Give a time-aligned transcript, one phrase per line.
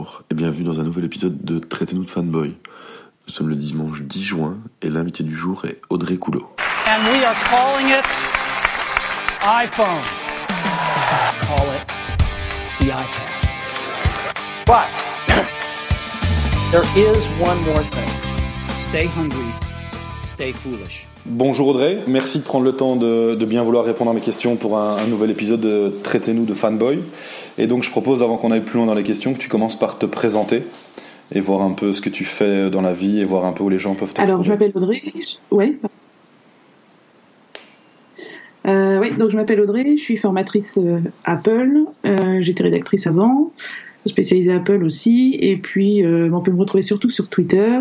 [0.00, 2.54] Bonjour et bienvenue dans un nouvel épisode de Traitez-nous de fanboy.
[3.28, 6.48] Nous sommes le dimanche 10 juin et l'invité du jour est Audrey Coulot.
[6.86, 8.04] And we are calling it
[9.42, 10.00] iPhone.
[11.42, 11.86] call it
[12.78, 13.28] the iPad.
[14.64, 14.88] But
[16.72, 18.08] there is one more thing.
[18.88, 19.52] Stay hungry,
[20.32, 21.04] stay foolish.
[21.26, 24.56] Bonjour Audrey, merci de prendre le temps de, de bien vouloir répondre à mes questions
[24.56, 27.00] pour un, un nouvel épisode de Traitez-nous de fanboy.
[27.60, 29.78] Et donc je propose, avant qu'on aille plus loin dans les questions, que tu commences
[29.78, 30.62] par te présenter
[31.32, 33.62] et voir un peu ce que tu fais dans la vie et voir un peu
[33.62, 35.02] où les gens peuvent te Alors, je m'appelle Audrey.
[35.04, 35.76] Je- Ouais.
[38.66, 41.80] Euh, donc je m'appelle Audrey, je suis formatrice euh, Apple.
[42.04, 43.52] Euh, J'étais rédactrice avant,
[44.06, 45.36] spécialisée Apple aussi.
[45.40, 47.80] Et puis, on peut me retrouver surtout sur Twitter,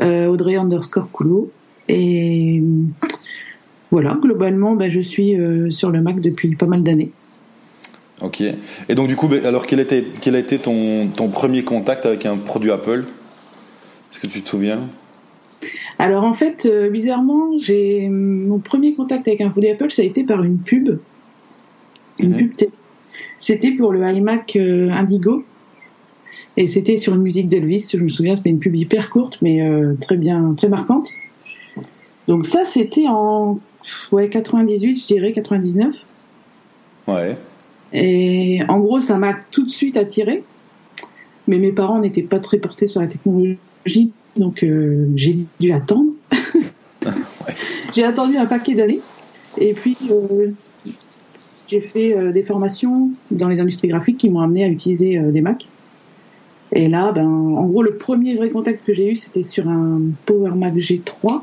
[0.00, 1.50] Audrey underscore Coulot.
[1.88, 2.60] Et
[3.90, 5.36] voilà, globalement, bah, je suis
[5.70, 7.10] sur le Mac depuis pas mal d'années.
[8.22, 8.40] Ok.
[8.40, 12.06] Et donc du coup, ben, alors quel, était, quel a été ton, ton premier contact
[12.06, 13.04] avec un produit Apple?
[14.10, 14.88] Est-ce que tu te souviens?
[15.98, 20.04] Alors en fait, euh, bizarrement, j'ai mon premier contact avec un produit Apple, ça a
[20.04, 20.98] été par une pub,
[22.20, 22.36] une Mhm.
[22.36, 22.70] pub télé.
[23.38, 25.44] C'était pour le iMac euh, Indigo,
[26.56, 27.90] et c'était sur une musique d'Elvis.
[27.92, 31.10] Je me souviens, c'était une pub hyper courte, mais euh, très bien, très marquante.
[32.28, 33.58] Donc ça, c'était en
[34.12, 35.94] ouais 98, je dirais 99.
[37.08, 37.36] Ouais.
[37.92, 40.44] Et en gros, ça m'a tout de suite attiré.
[41.48, 46.12] Mais mes parents n'étaient pas très portés sur la technologie, donc euh, j'ai dû attendre.
[47.94, 49.00] J'ai attendu un paquet d'années.
[49.58, 50.50] Et puis, euh,
[51.68, 55.40] j'ai fait euh, des formations dans les industries graphiques qui m'ont amené à utiliser des
[55.40, 55.64] Macs.
[56.72, 60.00] Et là, ben, en gros, le premier vrai contact que j'ai eu, c'était sur un
[60.26, 61.42] Power Mac G3.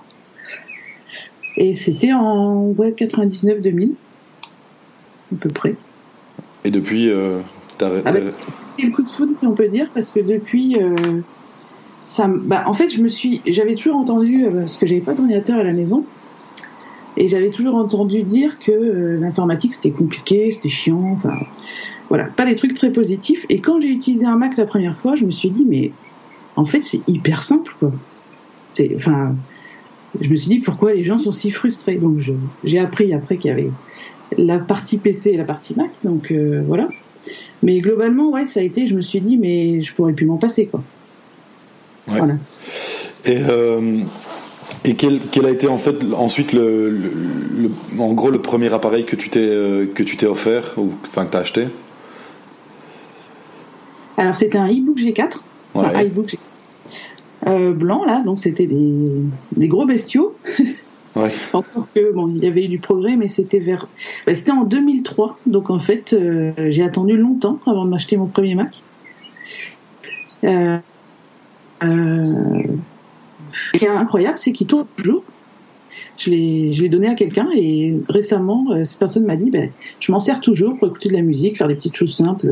[1.55, 3.91] Et c'était en ouais, 99-2000,
[5.31, 5.75] à peu près.
[6.66, 7.39] Et depuis, euh,
[7.78, 7.89] t'as...
[8.06, 10.95] Ah bah, c'était le coup de foudre, si on peut dire, parce que depuis, euh,
[12.08, 15.14] ça, bah, en fait, je me suis, j'avais toujours entendu, euh, parce que j'avais pas
[15.14, 16.05] d'ordinateur à la maison,
[17.17, 21.38] et j'avais toujours entendu dire que euh, l'informatique c'était compliqué, c'était chiant, enfin,
[22.10, 23.45] voilà, pas des trucs très positifs.
[23.49, 25.92] Et quand j'ai utilisé un Mac la première fois, je me suis dit, mais
[26.55, 27.92] en fait, c'est hyper simple, quoi.
[28.70, 29.36] C'est, enfin,
[30.20, 31.95] je me suis dit pourquoi les gens sont si frustrés?
[31.95, 32.33] Donc, je-
[32.64, 33.70] j'ai appris après qu'il y avait
[34.38, 36.88] la partie PC et la partie Mac, donc euh, voilà.
[37.61, 40.38] Mais globalement, ouais, ça a été, je me suis dit, mais je pourrais plus m'en
[40.38, 40.82] passer, quoi.
[42.10, 42.17] Ouais.
[42.17, 42.36] Voilà.
[43.26, 43.99] Et, euh,
[44.83, 47.11] et quel, quel a été en fait ensuite le, le-
[47.95, 50.92] le- en gros le premier appareil que tu t'es euh, que tu t'es offert ou
[51.05, 51.67] enfin que t'as acheté?
[54.17, 55.38] Alors, c'était un e-book G4,
[55.73, 56.05] enfin, Ouais.
[56.08, 56.38] iBook G4,
[57.48, 58.92] euh, blanc, là, donc c'était des,
[59.55, 60.36] des gros bestiaux.
[61.16, 63.88] Encore que, bon, il y avait eu du progrès, mais c'était vers.
[64.26, 68.26] bah, c'était en 2003, donc en fait, euh, j'ai attendu longtemps avant de m'acheter mon
[68.26, 68.82] premier Mac.
[70.44, 70.78] Euh,
[71.84, 72.64] euh,
[73.52, 75.24] ce qui est incroyable, c'est qu'il tourne toujours.
[76.18, 79.70] Je l'ai, donné à quelqu'un et récemment, cette personne m'a dit, ben,
[80.00, 82.52] je m'en sers toujours pour écouter de la musique, faire des petites choses simples.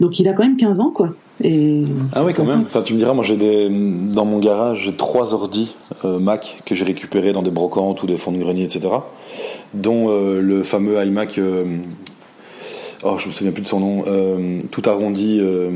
[0.00, 1.14] Donc il a quand même 15 ans, quoi.
[1.42, 1.84] Et
[2.14, 2.62] Ah ouais quand même.
[2.62, 5.74] Enfin tu me diras moi j'ai des dans mon garage j'ai trois ordi
[6.04, 8.88] euh, Mac que j'ai récupérés dans des brocantes ou des fonds de grenier etc.
[9.74, 11.64] Dont euh, le fameux iMac euh,
[13.04, 15.70] oh je me souviens plus de son nom euh, tout arrondi euh,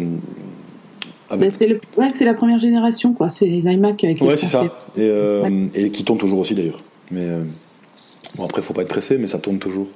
[1.31, 3.29] Ben, avec c'est le, ouais, c'est la première génération, quoi.
[3.31, 4.65] C'est les iMac avec les ouais c'est ça
[4.99, 5.69] et, Ouais.
[5.75, 6.83] et qui tourne toujours aussi d'ailleurs.
[7.11, 7.27] Mais
[8.37, 9.87] bon après faut pas être pressé mais ça tourne toujours.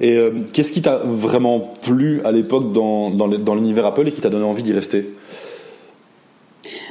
[0.00, 4.20] Et euh, qu'est-ce qui t'a vraiment plu à l'époque dans, dans l'univers Apple et qui
[4.20, 5.06] t'a donné envie d'y rester?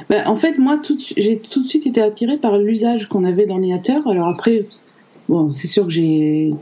[0.08, 0.80] Ben, en fait, moi,
[1.16, 4.06] j'ai tout de suite été attirée par l'usage qu'on avait d'ordinateur.
[4.06, 4.62] Alors après,
[5.28, 6.54] bon, c'est sûr que j'ai,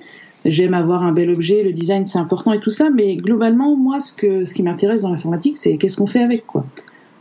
[0.45, 4.01] j'aime avoir un bel objet, le design c'est important et tout ça, mais globalement, moi,
[4.01, 6.65] ce que, ce qui m'intéresse dans l'informatique, c'est qu'est-ce qu'on fait avec, quoi.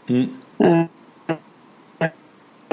[0.09, 0.23] Mm.
[0.61, 0.83] Euh,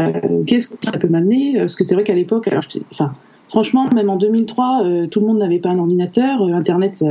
[0.00, 1.54] euh, qu'est-ce que ça peut m'amener?
[1.58, 2.48] Parce que c'est vrai qu'à l'époque,
[2.92, 3.12] enfin,
[3.50, 6.42] franchement, même en 2003, euh, tout le monde n'avait pas un ordinateur.
[6.42, 7.04] euh, Internet,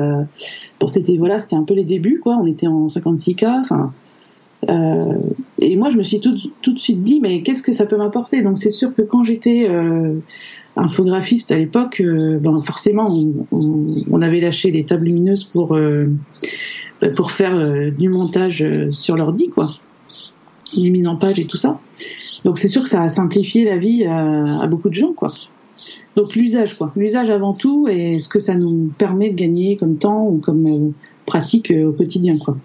[0.87, 2.37] c'était voilà, c'était un peu les débuts, quoi.
[2.41, 3.93] On était en 56K, enfin.
[4.69, 5.13] Euh,
[5.59, 8.41] et moi, je me suis tout, de suite dit, mais qu'est-ce que ça peut m'apporter?
[8.41, 9.69] Donc, c'est sûr que quand j'étais
[10.75, 13.07] infographiste à l'époque, ben, forcément,
[13.51, 19.69] on, avait lâché les tables lumineuses pour ben, faire du montage sur l'ordi, quoi,
[20.75, 21.79] les page et tout ça.
[22.43, 25.31] Donc, c'est sûr que ça a simplifié la vie à, à beaucoup de gens, quoi.
[26.15, 29.97] Donc, l'usage, quoi, l'usage avant tout, et ce que ça nous permet de gagner comme
[29.97, 30.91] temps ou comme euh,
[31.25, 32.57] pratique euh, au quotidien, quoi.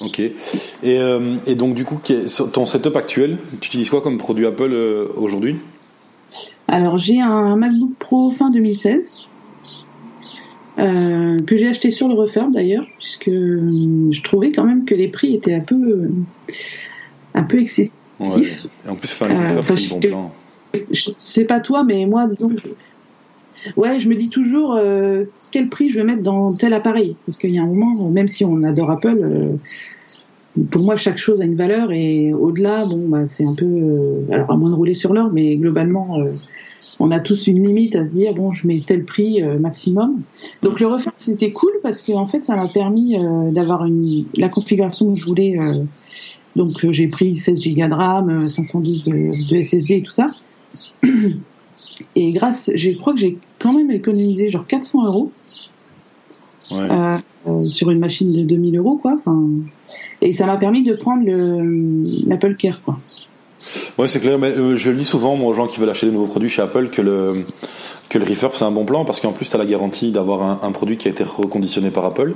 [0.00, 0.20] Ok.
[0.20, 0.32] Et,
[0.84, 2.00] euh, et donc du coup,
[2.52, 5.56] ton setup actuel, tu utilises quoi comme produit Apple euh, aujourd'hui?
[6.68, 9.26] Alors j'ai un MacBook Pro fin 2016
[10.78, 15.08] euh, que j'ai acheté sur le refurb d'ailleurs, puisque je trouvais quand même que les
[15.08, 16.08] prix étaient un peu,
[17.34, 17.92] un peu excessifs.
[18.20, 18.42] Ouais.
[18.86, 20.32] Et en plus, enfin, le refurb, c'est bon plan.
[20.90, 22.50] Je sais pas toi, mais moi, disons,
[23.76, 27.38] ouais, je me dis toujours euh, quel prix je vais mettre dans tel appareil, parce
[27.38, 29.52] qu'il y a un moment, même si on adore Apple, euh,
[30.70, 34.24] pour moi, chaque chose a une valeur et au-delà, bon, bah, c'est un peu, euh,
[34.30, 36.18] alors à moins de rouler sur l'or, mais globalement,
[37.00, 40.22] on a tous une limite à se dire, bon, je mets tel prix maximum.
[40.62, 43.16] Donc le refaire, c'était cool parce que en fait, ça m'a permis
[43.50, 43.86] d'avoir
[44.36, 45.56] la configuration que je voulais.
[46.54, 50.32] donc j'ai pris 16 Go de RAM, euh, 512 de, de SSD et tout ça.
[52.16, 55.32] Et grâce, je crois que j'ai quand même économisé genre 400 euros
[56.70, 56.88] Ouais.
[56.90, 57.16] euh,
[57.48, 59.18] euh, sur une machine de 2000 euros, quoi.
[60.22, 62.98] Et ça m'a permis de prendre le l'Apple Care, quoi.
[63.98, 66.06] Ouais, c'est clair, mais euh, je le dis souvent, moi, aux gens qui veulent acheter
[66.06, 67.44] des nouveaux produits chez Apple, que le,
[68.08, 70.42] que le refurb, c'est un bon plan, parce qu'en plus, tu as la garantie d'avoir
[70.42, 72.34] un, un produit qui a été reconditionné par Apple.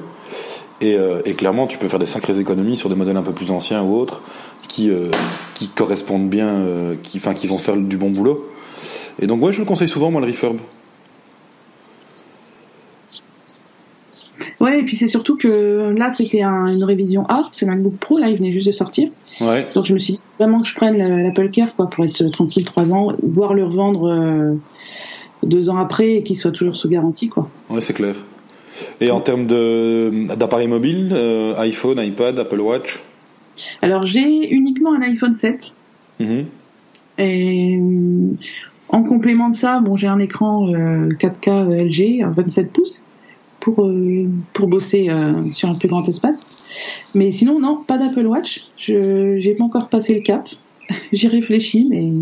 [0.81, 3.33] Et, euh, et clairement, tu peux faire des sacrées économies sur des modèles un peu
[3.33, 4.21] plus anciens ou autres,
[4.69, 5.11] qui, euh,
[5.55, 8.47] qui correspondent bien, euh, qui, enfin, qui vont faire du bon boulot.
[9.19, 10.59] Et donc, ouais, je le conseille souvent, moi, le refurb.
[14.61, 18.19] Ouais, et puis c'est surtout que là, c'était un- une révision A, ce MacBook Pro,
[18.19, 19.09] là, il venait juste de sortir.
[19.41, 19.67] Ouais.
[19.75, 22.23] Donc je me suis dit vraiment que je prenne la- l'Apple Care, quoi, pour être
[22.31, 24.57] tranquille trois ans, voire le revendre
[25.43, 27.49] deux ans après et qu'il soit toujours sous garantie, quoi.
[27.71, 28.15] Ouais, c'est clair.
[29.01, 33.01] Et en termes d'appareils mobiles, euh, iPhone, iPad, Apple Watch.
[33.83, 35.75] Alors j'ai uniquement un iPhone 7.
[36.21, 36.47] Mhm.
[37.19, 38.37] Et euh,
[38.89, 43.03] en complément de ça, bon, j'ai un écran euh, 4K LG à 27 pouces
[43.61, 46.47] pour euh, pour bosser euh, sur un plus grand espace.
[47.15, 48.67] Mais sinon, non, pas d'Apple Watch.
[48.77, 50.49] Je j'ai pas encore passé le cap.
[51.13, 52.13] J'y réfléchis, mais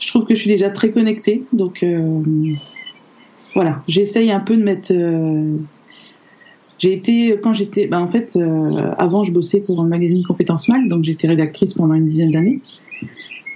[0.00, 2.22] je trouve que je suis déjà très connectée, donc euh,
[3.58, 3.82] voilà.
[3.88, 4.92] J'essaye un peu de mettre.
[4.92, 5.56] euh,
[6.78, 10.68] j'ai été quand j'étais, bah en fait, euh, avant je bossais pour un magazine Compétences
[10.68, 12.60] Mac, donc j'étais rédactrice pendant une dizaine d'années.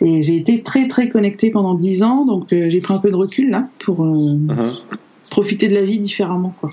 [0.05, 3.13] Et j'ai été très très connectée pendant 10 ans, donc euh, j'ai pris un peu
[3.13, 4.73] de recul là pour Mhm.
[5.31, 6.53] profiter de la vie différemment.
[6.59, 6.71] Quoi.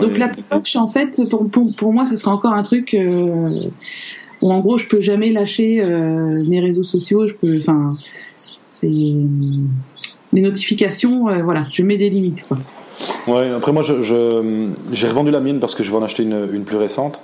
[0.00, 2.96] Donc l'Apple Watch, en fait, pour, pour, pour moi, ce sera encore un truc
[4.40, 5.84] où en gros, je peux jamais lâcher
[6.48, 7.26] mes réseaux sociaux.
[7.26, 7.88] Je peux, enfin,
[8.66, 8.88] c'est
[10.32, 12.44] les notifications, euh, voilà, je mets des limites.
[12.46, 12.58] Quoi.
[13.26, 16.22] Ouais, après moi, je, je- j'ai revendu la mienne parce que je vais en acheter
[16.22, 17.20] une, une plus récente.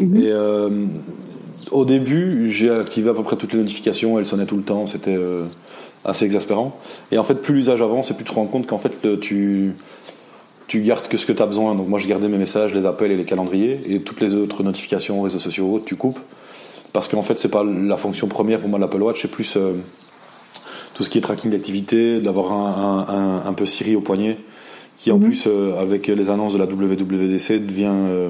[0.00, 0.16] Mhm.
[0.16, 0.70] Et euh,
[1.70, 4.86] au début, j'ai activé à peu près toutes les notifications, elles sonnaient tout le temps,
[4.86, 5.44] c'était euh,
[6.04, 6.76] assez exaspérant.
[7.12, 9.18] Et en fait, plus l'usage avance, et plus tu te rends compte qu'en fait, le-
[9.20, 9.74] tu,
[10.66, 11.74] tu gardes que ce que tu as besoin.
[11.74, 14.62] Donc moi, je gardais mes messages, les appels et les calendriers, et toutes les autres
[14.62, 16.20] notifications, réseaux sociaux, ou autres, tu coupes.
[16.92, 19.56] Parce qu'en fait, c'est pas la fonction première pour moi de l'Apple Watch, c'est plus
[19.56, 19.74] euh,
[21.00, 24.36] tout ce qui est tracking d'activité, d'avoir un, un, un, un peu Siri au poignet,
[24.98, 25.24] qui en Mhm.
[25.24, 28.28] plus, euh, avec les annonces de la WWDC, devient euh,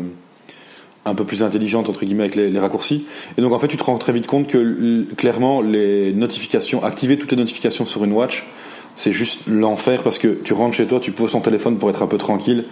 [1.04, 3.06] un peu plus intelligente entre guillemets avec les, les raccourcis.
[3.36, 7.18] Et donc en fait, tu te rends très vite compte que clairement les notifications, activer
[7.18, 8.46] toutes les notifications sur une watch,
[8.94, 12.04] c'est juste l'enfer parce que tu rentres chez toi, tu poses ton téléphone pour être
[12.04, 12.66] un peu tranquille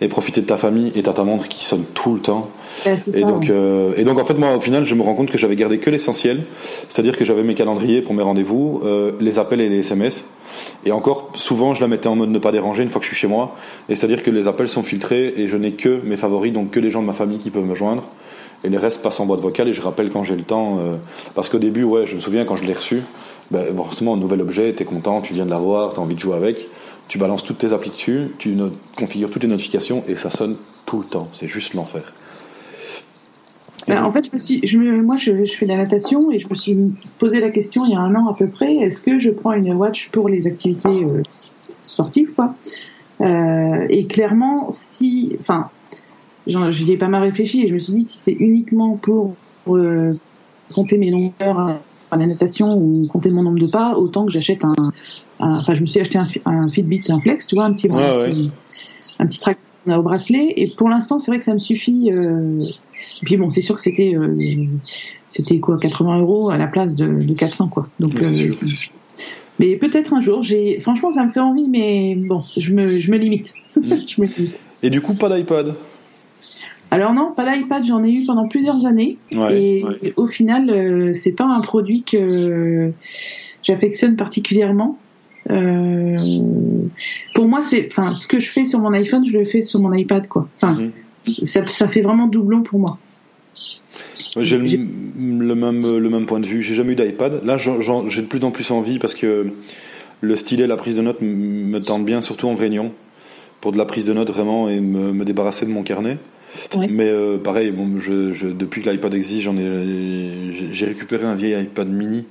[0.00, 2.50] et profiter de ta famille et t'as ta montre qui sonne tout le temps.
[2.86, 3.48] Ouais, Et ça, donc, ouais.
[3.50, 5.78] euh, et donc en fait moi au final je me rends compte que j'avais gardé
[5.78, 6.42] que l'essentiel,
[6.88, 10.24] c'est-à-dire que j'avais mes calendriers pour mes rendez-vous, euh, les appels et les SMS.
[10.86, 13.10] Et encore souvent je la mettais en mode ne pas déranger une fois que je
[13.10, 13.54] suis chez moi.
[13.88, 16.80] Et c'est-à-dire que les appels sont filtrés et je n'ai que mes favoris, donc que
[16.80, 18.04] les gens de ma famille qui peuvent me joindre.
[18.64, 20.78] Et les restes passent en boîte vocale et je rappelle quand j'ai le temps.
[20.78, 20.94] euh,
[21.34, 23.02] parce qu'au début ouais je me souviens quand je l'ai reçu,
[23.50, 26.36] ben, forcément un nouvel objet, t'es content, tu viens de l'avoir, t'as envie de jouer
[26.36, 26.66] avec.
[27.08, 28.56] Tu balances toutes tes applis dessus, tu
[28.96, 31.28] configures toutes les notifications et ça sonne tout le temps.
[31.34, 32.14] C'est juste l'enfer.
[33.86, 36.30] Ben, en fait, je me suis, je me, moi, je, je fais de la natation
[36.30, 36.76] et je me suis
[37.18, 39.52] posé la question il y a un an à peu près est-ce que je prends
[39.52, 41.22] une watch pour les activités euh,
[41.82, 42.54] sportives, quoi?
[43.20, 45.68] Euh, Et clairement, si, enfin,
[46.46, 49.34] j'y ai pas mal réfléchi et je me suis dit si c'est uniquement pour
[49.68, 50.10] euh,
[50.74, 51.78] compter mes longueurs à
[52.10, 54.74] à la natation ou compter mon nombre de pas, autant que j'achète un,
[55.40, 58.02] enfin, je me suis acheté un, un Fitbit, un Flex, tu vois, un petit, Ouais,
[58.04, 58.28] un ouais.
[58.28, 58.52] petit,
[59.18, 60.52] un petit track au bracelet.
[60.56, 62.12] Et pour l'instant, c'est vrai que ça me suffit.
[62.12, 62.56] Euh,
[63.22, 64.34] et puis bon, c'est sûr que c'était euh,
[65.26, 67.88] c'était quoi 80 euros à la place de, de 400 quoi.
[68.00, 68.56] Donc Oui, euh, sûr.
[69.58, 70.42] mais peut-être un jour.
[70.42, 73.54] J'ai franchement ça me fait envie, mais bon, je me je me limite.
[73.76, 73.80] Mm.
[74.06, 74.60] je me limite.
[74.82, 75.74] Et du coup, pas d'iPad?
[76.90, 79.18] Alors non, pas d'iPad, j'en ai eu pendant plusieurs années.
[79.34, 79.58] Ouais.
[80.02, 82.92] et au final, euh, c'est pas un produit que
[83.62, 84.98] j'affectionne particulièrement.
[85.50, 86.16] Euh,
[87.34, 89.80] pour moi, c'est, enfin, ce que je fais sur mon iPhone, je le fais sur
[89.80, 90.48] mon iPad, quoi.
[90.56, 90.92] Enfin, Mhm.
[91.44, 92.98] Ça, ça fait vraiment doublon pour moi.
[94.40, 96.62] J'ai le, même, le même point de vue.
[96.62, 97.44] J'ai jamais eu d'iPad.
[97.44, 99.46] Là, j'ai de plus en plus envie parce que
[100.20, 102.92] le stylet, la prise de notes me tente bien, surtout en réunion.
[103.60, 106.18] pour de la prise de notes vraiment et me, me débarrasser de mon carnet.
[106.76, 106.86] Ouais.
[106.88, 111.24] Mais euh, pareil, bon, je, je, depuis que l'iPad existe, j'en ai, j'ai- j'ai récupéré
[111.24, 112.26] un vieil iPad mini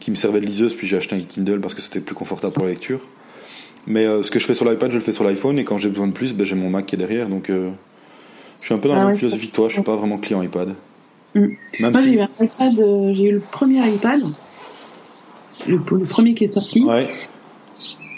[0.00, 2.52] qui me servait de liseuse, puis j'ai acheté un Kindle parce que c'était plus confortable
[2.52, 3.00] pour la lecture.
[3.86, 5.78] Mais euh, ce que je fais sur l'iPad, je le fais sur l'iPhone, et quand
[5.78, 7.28] j'ai besoin de plus, ben, j'ai mon Mac qui est derrière.
[7.28, 7.70] Donc euh,
[8.64, 9.94] je suis un peu dans Ah la même ouais, philosophie que toi, je suis pas
[9.94, 10.70] vraiment client iPad.
[11.34, 11.40] Mm.
[11.40, 12.14] Même Moi, j'ai si.
[12.14, 14.22] eu un iPad, euh, j'ai eu le premier iPad,
[15.66, 16.82] le, le premier qui est sorti.
[16.82, 17.10] Ouais,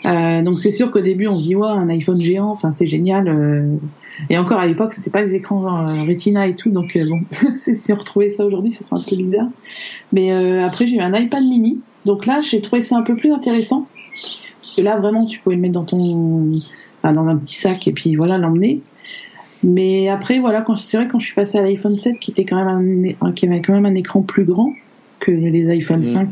[0.05, 2.87] Euh, donc c'est sûr qu'au début on se dit ouais un iPhone géant, enfin c'est
[2.87, 3.27] génial.
[3.27, 3.75] euh.
[4.31, 5.63] Et encore à l'époque c'était pas les écrans
[6.07, 7.21] Retina et tout, donc bon
[7.57, 9.49] si on retrouvait ça aujourd'hui ça serait un peu bizarre.
[10.13, 10.31] Mais
[10.63, 13.89] après j'ai eu un iPad mini, donc là j'ai trouvé ça un peu plus intéressant
[14.61, 16.53] parce que là vraiment tu pouvais le mettre dans ton,
[17.03, 18.81] enfin, dans un petit sac et puis voilà l'emmener.
[19.69, 22.57] Mais après voilà c'est vrai quand je suis passée à l'iPhone 7 qui était quand
[22.65, 24.73] même un, qui avait quand même un écran plus grand
[25.19, 26.03] que les iPhone Mm.
[26.03, 26.31] 5.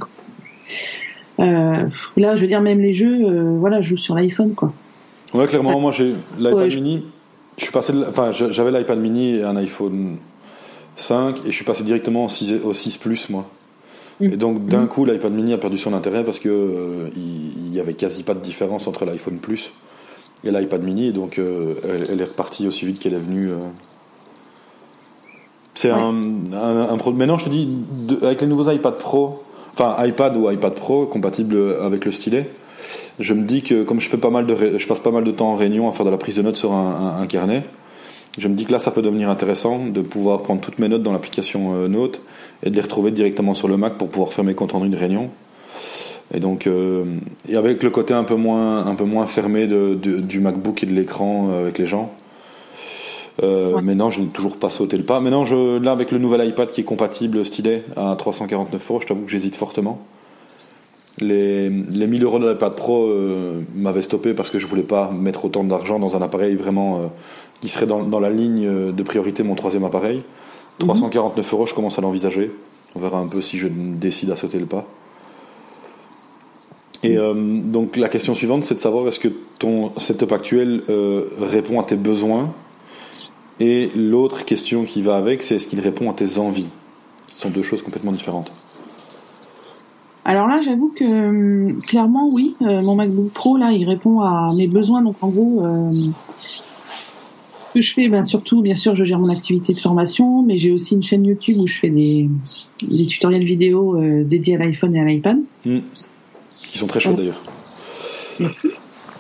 [1.41, 4.73] Euh, là, je veux dire, même les jeux, euh, voilà, je joue sur l'iPhone, quoi.
[5.33, 7.05] ouais, clairement, moi j'ai l'iPad Ouais, mini.
[7.59, 10.19] Je suis passé, de- enfin, j'avais l'iPad mini et un iPhone
[10.97, 13.49] 5, et je suis passé directement au 6, au 6 Plus, moi.
[14.21, 14.25] Mm.
[14.33, 17.75] Et donc d'un coup, l'iPad mini a perdu son intérêt parce que euh, il, il
[17.75, 19.73] y avait quasi pas de différence entre l'iPhone Plus
[20.45, 23.51] et l'iPad mini, donc euh, elle, elle est repartie aussi vite qu'elle est venue.
[23.51, 23.57] euh.
[25.75, 26.15] C'est un,
[26.53, 27.19] un, un problème.
[27.19, 27.69] Maintenant, je te dis,
[28.07, 32.49] de- avec les nouveaux iPad Pro, enfin iPad ou iPad Pro compatibles avec le stylet,
[33.19, 35.31] je me dis que comme je fais pas mal de, je passe pas mal de
[35.33, 37.65] temps en réunion à faire de la prise de notes sur un, un- un carnet,
[38.39, 41.03] je me dis que là, ça peut devenir intéressant de pouvoir prendre toutes mes notes
[41.03, 42.21] dans l'application euh, Note
[42.63, 44.97] et de les retrouver directement sur le Mac pour pouvoir faire mes comptes rendus de
[44.97, 45.31] réunion.
[46.35, 47.05] Et donc, euh,
[47.49, 50.83] et avec le côté un peu moins, un peu moins fermé de, de- du MacBook
[50.83, 52.11] et de l'écran euh, avec les gens.
[53.43, 53.83] Euh, Ouais.
[53.83, 55.21] Maintenant, je n'ai toujours pas sauté le pas.
[55.21, 59.07] Maintenant, je, là, avec le nouvel iPad qui est compatible stylet à 349 euros, je
[59.09, 60.01] t'avoue que j'hésite fortement.
[61.21, 65.11] Les, les 1000 euros de l'iPad Pro euh, m'avaient stoppé parce que je voulais pas
[65.13, 67.07] mettre autant d'argent dans un appareil vraiment euh,
[67.61, 70.23] qui serait dans, dans la ligne de priorité mon troisième appareil.
[70.81, 72.51] 349 euros, je commence à l'envisager.
[72.97, 74.87] On verra un peu si je décide à sauter le pas.
[77.05, 81.29] Et euh, donc la question suivante, c'est de savoir est-ce que ton setup actuel euh,
[81.39, 82.53] répond à tes besoins
[83.61, 86.69] Et l'autre question qui va avec, c'est est-ce qu'il répond à tes envies
[87.29, 88.51] Ce sont deux choses complètement différentes.
[90.25, 94.53] Alors là, j'avoue que hum, clairement, oui, euh, mon MacBook Pro, là, il répond à
[94.57, 95.03] mes besoins.
[95.03, 95.91] Donc en gros, euh,
[96.41, 100.57] ce que je fais, ben, surtout, bien sûr, je gère mon activité de formation, mais
[100.57, 102.31] j'ai aussi une chaîne YouTube où je fais des,
[102.89, 105.39] des tutoriels vidéo euh, dédiés à l'iPhone et à l'iPad.
[105.67, 105.81] Hmm.
[106.75, 107.23] Qui sont très chouettes Ouais.
[107.23, 107.43] d'ailleurs.
[108.41, 108.69] Merci.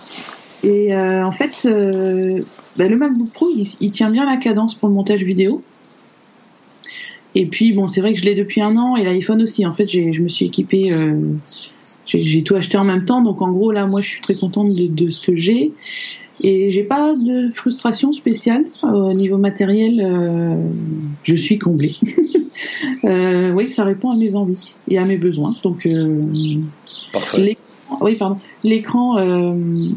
[0.64, 2.42] Et euh, en fait, euh,
[2.76, 5.62] bah, le MacBook Pro, il, il tient bien la cadence pour le montage vidéo.
[7.36, 9.64] Et puis, bon, c'est vrai que je l'ai depuis un an et l'iPhone aussi.
[9.66, 11.28] En fait, je me suis équipée, euh,
[12.06, 13.22] j'ai j'ai tout acheté en même temps.
[13.22, 15.70] Donc, en gros, là, moi, je suis très contente de, de ce que j'ai.
[16.42, 20.00] Et j'ai pas de frustration spéciale euh, au niveau matériel.
[20.04, 20.56] euh,
[21.22, 21.94] je suis comblée.
[23.04, 25.54] euh, oui, ça répond à mes envies et à mes besoins.
[25.62, 26.24] Donc, euh,
[27.12, 27.56] Parfait.
[28.00, 28.38] Oui, pardon.
[28.64, 29.16] L'écran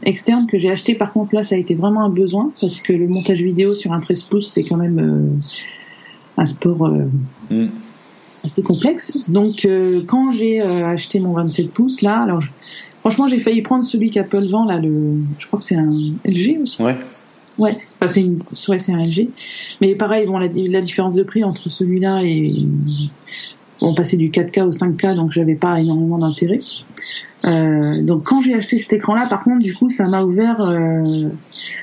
[0.04, 2.94] externe que j'ai acheté, par contre, là, ça a été vraiment un besoin parce que
[2.94, 5.40] le montage vidéo sur un 13 pouces, c'est quand même
[6.38, 6.88] un sport
[7.50, 7.68] Hmm.
[8.44, 9.18] assez complexe.
[9.28, 9.68] Donc,
[10.06, 12.52] quand j'ai acheté mon 27 pouces, là, alors, je-
[13.08, 15.88] franchement, j'ai failli prendre celui qu'Apple vend, là, le, je crois que c'est un
[16.26, 16.82] LG aussi.
[16.84, 16.98] Ouais.
[17.58, 19.30] Ouais, enfin, c'est une, ouais, un LG.
[19.80, 22.54] Mais pareil, bon, la, la différence de prix entre celui-là et
[23.82, 26.60] on passait du 4K au 5K, donc j'avais pas énormément d'intérêt.
[27.46, 31.30] Euh, donc quand j'ai acheté cet écran-là, par contre, du coup, ça m'a ouvert, euh,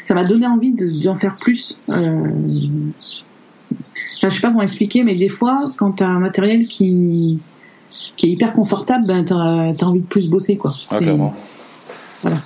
[0.05, 1.79] ça m'a donné envie de- d'en faire plus.
[1.89, 2.29] Euh,
[4.19, 7.41] enfin, je sais pas comment expliquer, mais des fois, quand t'as un matériel qui
[8.17, 10.73] qui est hyper confortable, ben t'as as envie de plus bosser, quoi.
[10.91, 11.35] Ah, clairement.
[12.23, 12.39] Voilà.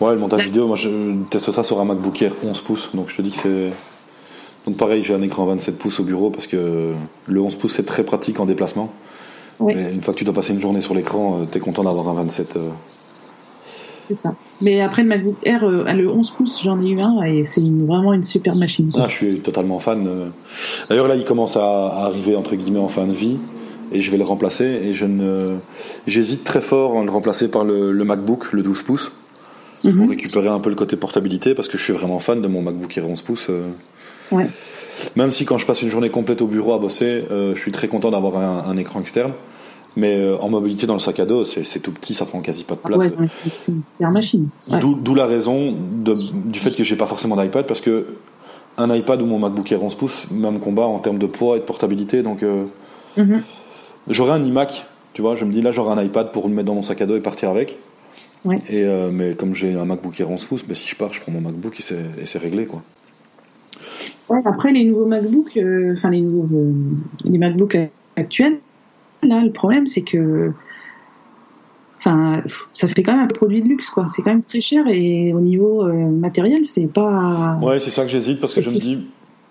[0.00, 0.90] Ouais, le montage vidéo, moi je
[1.30, 3.72] teste ça sur un MacBook Air 11 pouces, donc je te dis que c'est.
[4.66, 6.92] Donc pareil, j'ai un écran 27 pouces au bureau parce que
[7.26, 8.92] le 11 pouces c'est très pratique en déplacement.
[9.60, 12.08] Mais une fois que tu dois passer une journée sur l'écran, euh, t'es content d'avoir
[12.10, 12.56] un 27.
[12.56, 12.68] euh.
[14.00, 14.34] C'est ça.
[14.60, 17.60] Mais après le MacBook Air, euh, le 11 pouces, j'en ai eu un et c'est
[17.62, 18.90] une- vraiment une super machine.
[18.96, 20.30] Ah, je suis totalement fan.
[20.90, 23.38] D'ailleurs, là, il commence à, à arriver entre guillemets en fin de vie
[23.92, 24.64] et je vais le remplacer.
[24.64, 25.56] Et je ne,
[26.06, 29.12] j'hésite très fort à le remplacer par le, le MacBook, le 12 pouces,
[29.82, 30.08] pour Mhm.
[30.08, 32.96] récupérer un peu le côté portabilité parce que je suis vraiment fan de mon MacBook
[32.98, 33.46] Air 11 pouces.
[33.50, 33.68] euh.
[34.32, 34.46] Ouais.
[35.14, 37.70] Même si quand je passe une journée complète au bureau à bosser, euh, je suis
[37.72, 39.32] très content d'avoir un, un écran externe.
[39.98, 42.64] Mais euh, en mobilité dans le sac à dos, c'est tout petit, ça prend quasi
[42.64, 42.98] pas de place.
[42.98, 44.48] Ouais, ouais, c'est une machine.
[44.70, 44.78] Ouais.
[44.80, 46.14] D'où la raison de-
[46.50, 48.06] du fait que j'ai pas forcément d'iPad parce que
[48.76, 51.60] un iPad ou mon MacBook Air 11 pouces, même combat en termes de poids et
[51.60, 52.22] de portabilité.
[52.22, 52.64] Donc euh,
[53.16, 53.42] Mhm.
[54.08, 56.66] J'aurais un iMac, tu vois, je me dis là j'aurai un iPad pour le mettre
[56.66, 57.78] dans mon sac à dos et partir avec.
[58.44, 58.60] Ouais.
[58.68, 61.20] Et, euh, mais comme j'ai un MacBook Air 11 pouces, mais si je pars, je
[61.20, 62.82] prends mon MacBook et c'est, réglé, quoi.
[64.28, 66.72] Ouais, après, les nouveaux MacBooks, euh, enfin, les nouveaux, euh,
[67.24, 67.76] les MacBooks
[68.16, 68.58] actuels,
[69.22, 70.52] là, le problème, c'est que,
[71.98, 74.06] enfin, ça fait quand même un produit de luxe, quoi.
[74.14, 77.58] C'est quand même très cher et au niveau euh, matériel, c'est pas.
[77.62, 79.06] Ouais, c'est ça que j'hésite parce que je me dis,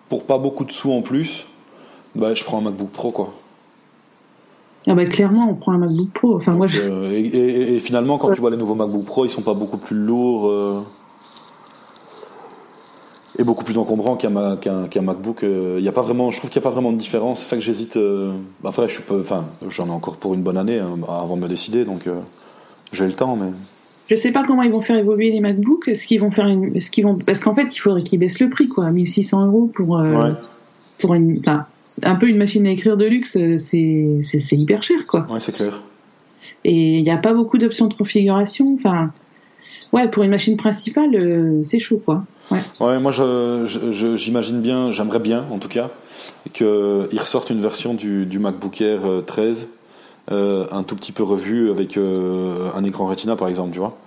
[0.10, 1.46] pour pas beaucoup de sous en plus,
[2.16, 3.34] bah, je prends un MacBook Pro, quoi.
[4.88, 6.36] Ah bah, clairement, on prend un MacBook Pro.
[6.36, 6.80] Enfin, moi, je...
[6.82, 8.36] euh, et, et- et finalement, quand Ouais.
[8.36, 10.82] tu vois les nouveaux MacBook Pro, ils sont pas beaucoup plus lourds euh,
[13.38, 15.44] et beaucoup plus encombrants qu'un Ma- qu'un qu'un MacBook.
[15.44, 17.40] euh, Il y a pas vraiment, je trouve qu'il n'y a pas vraiment de différence.
[17.42, 17.98] C'est ça que j'hésite.
[17.98, 18.32] euh,
[18.64, 21.42] bah, Enfin, je suis enfin, j'en ai encore pour une bonne année hein, avant de
[21.42, 22.20] me décider, donc euh,
[22.94, 23.50] j'ai le temps, mais.
[24.08, 25.88] je sais pas comment ils vont faire évoluer les MacBooks.
[25.88, 28.40] Est-ce qu'ils vont faire une, est-ce qu'ils vont, parce qu'en fait, il faudrait qu'ils baissent
[28.40, 28.90] le prix, quoi.
[28.92, 30.34] 1600 euros pour, euh, Ouais.
[31.00, 31.66] Pour une, enfin,
[32.04, 35.26] un peu une machine à écrire de luxe, euh, c'est, hyper cher, quoi.
[35.30, 35.82] Ouais, c'est clair.
[36.64, 38.74] Et il n'y a pas beaucoup d'options de configuration.
[38.74, 39.12] Enfin,
[39.94, 42.24] ouais, pour une machine principale, euh, c'est chaud, quoi.
[42.52, 42.60] Ouais.
[42.80, 45.92] Ouais, moi, j'imagine bien, j'aimerais bien, en tout cas,
[46.54, 49.68] qu'ils ressortent une version du, du MacBook Air euh, 13,
[50.32, 53.98] euh, un tout petit peu revu avec euh, un écran Retina, par exemple, tu vois.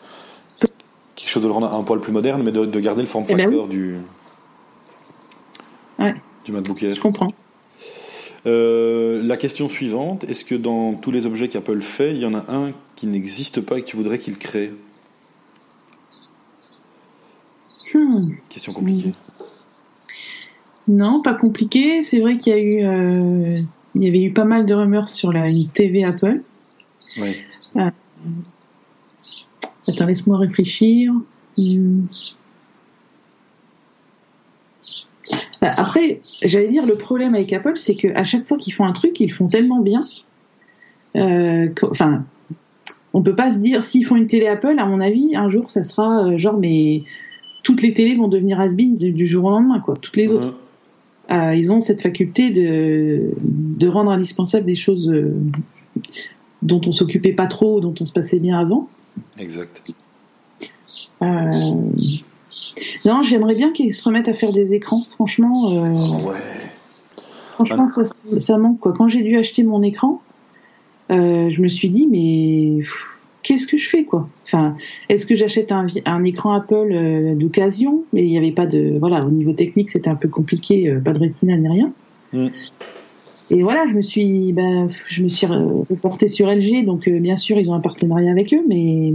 [1.16, 3.24] Quelque chose de le rendre un poil plus moderne, mais de, de garder le form
[3.28, 3.96] Eh ben factor du,
[5.98, 6.14] Ouais.
[6.52, 6.94] Du.
[6.94, 7.32] Je comprends.
[8.46, 12.34] Euh, la question suivante, est-ce que dans tous les objets qu'Apple fait, il y en
[12.34, 14.72] a un qui n'existe pas et que tu voudrais qu'il crée?
[17.92, 18.30] Hmm.
[18.48, 19.12] Question compliquée.
[20.86, 22.02] Non, pas compliqué.
[22.02, 23.62] C'est vrai qu'il y a eu, euh,
[23.94, 26.42] il y avait eu pas mal de rumeurs sur la une TV Apple.
[27.18, 27.36] Oui.
[29.88, 31.12] Attends, laisse-moi réfléchir.
[31.56, 32.06] Hmm.
[35.30, 38.92] Bah, Après, j'allais dire, le problème avec Apple, c'est qu'à chaque fois qu'ils font un
[38.92, 40.02] truc, ils font tellement bien.
[41.16, 42.24] Euh, Enfin,
[43.12, 45.70] on peut pas se dire, s'ils font une télé Apple, à mon avis, un jour,
[45.70, 47.02] ça sera euh, genre, mais
[47.62, 49.96] toutes les télés vont devenir has du jour au lendemain, quoi.
[50.00, 50.54] Toutes les autres.
[51.30, 55.34] Euh, ils ont cette faculté de, de rendre indispensable des choses euh,
[56.62, 58.88] dont on s'occupait pas trop, dont on se passait bien avant.
[59.38, 59.82] Exact.
[61.20, 61.26] Euh,
[63.04, 65.04] Non, j'aimerais bien qu'ils se remettent à faire des écrans.
[65.14, 66.34] Franchement, euh, Oh, ouais.
[67.54, 68.02] franchement, ça,
[68.38, 68.92] ça manque quoi.
[68.92, 70.20] Quand j'ai dû acheter mon écran,
[71.10, 72.84] euh, je me suis dit mais
[73.42, 74.28] qu'est-ce que je fais quoi?
[74.44, 74.76] Enfin,
[75.08, 78.04] est-ce que j'achète un, écran Apple euh, d'occasion?
[78.12, 81.00] Mais il n'y avait pas de voilà au niveau technique, c'était un peu compliqué, euh,
[81.00, 81.92] pas de Retina ni rien.
[82.32, 82.48] Mm.
[83.50, 87.18] Et voilà, je me suis, ben, je me suis re- reportée sur LG, donc euh,
[87.18, 89.14] bien sûr ils ont un partenariat avec eux, mais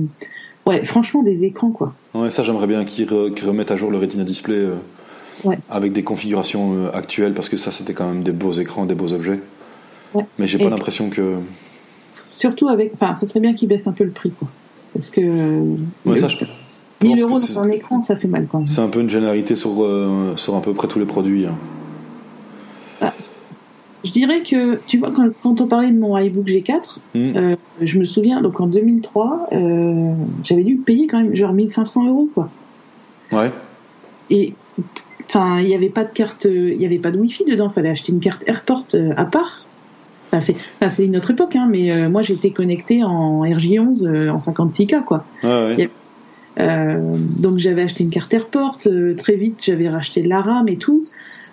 [0.66, 1.94] ouais, franchement des écrans quoi.
[2.14, 4.76] Ouais, ça j'aimerais bien qu'ils re- qu'ils remettent à jour le Retina Display euh,
[5.44, 5.58] Ouais.
[5.70, 8.94] avec des configurations euh, actuelles parce que ça c'était quand même des beaux écrans, des
[8.96, 9.40] beaux objets.
[10.14, 10.26] Ouais.
[10.38, 11.38] Mais j'ai Et- pas l'impression que.
[12.32, 14.48] Surtout avec, enfin, ça serait bien qu'ils baissent un peu le prix, quoi.
[14.94, 15.22] Parce que
[16.06, 16.38] Ouais, ça, je
[17.02, 18.68] 1000 pense euros dans un écran, ça fait mal quand même.
[18.68, 21.46] c'est un peu une généralité sur, euh, sur à peu près tous les produits.
[21.48, 23.12] hein.
[24.04, 27.32] Je dirais que, tu vois, quand, quand on parlait de mon iBook G4, Hmm.
[27.36, 30.14] euh, je me souviens, donc en 2003, euh,
[30.44, 32.50] j'avais dû payer quand même genre 1500 euros, quoi.
[33.32, 33.52] Ouais.
[34.30, 34.54] Et,
[35.26, 37.90] enfin, il n'y avait pas de carte, il n'y avait pas de Wi-Fi dedans, fallait
[37.90, 39.66] acheter une carte Airport euh, à part.
[40.32, 44.30] Enfin, c'est, enfin, une autre époque, hein, mais euh, moi j'étais connecté en RJ11 euh,
[44.30, 45.26] en 56K, quoi.
[45.44, 45.76] Ouais, ouais.
[45.78, 45.90] Il
[46.58, 48.78] donc j'avais acheté une carte Airport,
[49.18, 51.04] très vite j'avais racheté de la RAM et tout.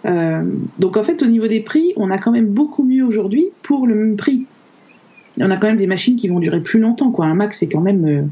[0.06, 0.42] Euh,
[0.78, 3.86] donc en fait au niveau des prix, on a quand même beaucoup mieux aujourd'hui pour
[3.86, 4.46] le même prix.
[5.38, 7.12] On a quand même des machines qui vont durer plus longtemps.
[7.12, 7.26] Quoi.
[7.26, 8.22] Un Mac c'est quand même, euh,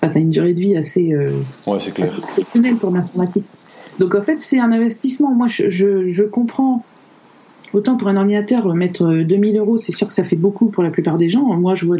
[0.00, 1.30] enfin, ça a une durée de vie assez, euh,
[1.66, 2.12] Ouais, c'est clair.
[2.26, 3.44] exceptionnelle pour l'informatique.
[3.98, 5.32] Donc en fait c'est un investissement.
[5.34, 6.84] Moi je, je, je comprends.
[7.72, 10.70] Autant pour un ordinateur euh, mettre euh, 2000 euros, c'est sûr que ça fait beaucoup
[10.70, 11.42] pour la plupart des gens.
[11.56, 11.96] Moi je vois,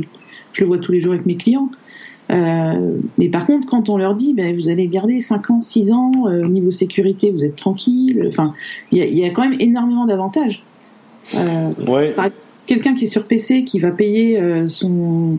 [0.52, 1.70] je le vois tous les jours avec mes clients.
[2.34, 5.92] Euh, mais par contre, quand on leur dit, ben, vous allez garder 5 ans, 6
[5.92, 8.24] ans, euh, au niveau sécurité, vous êtes tranquille.
[8.28, 8.54] Enfin,
[8.90, 10.62] il y a, il y a quand même énormément d'avantages.
[11.34, 12.14] Euh, Ouais.
[12.66, 15.38] quelqu'un qui est sur PC, qui va payer euh, son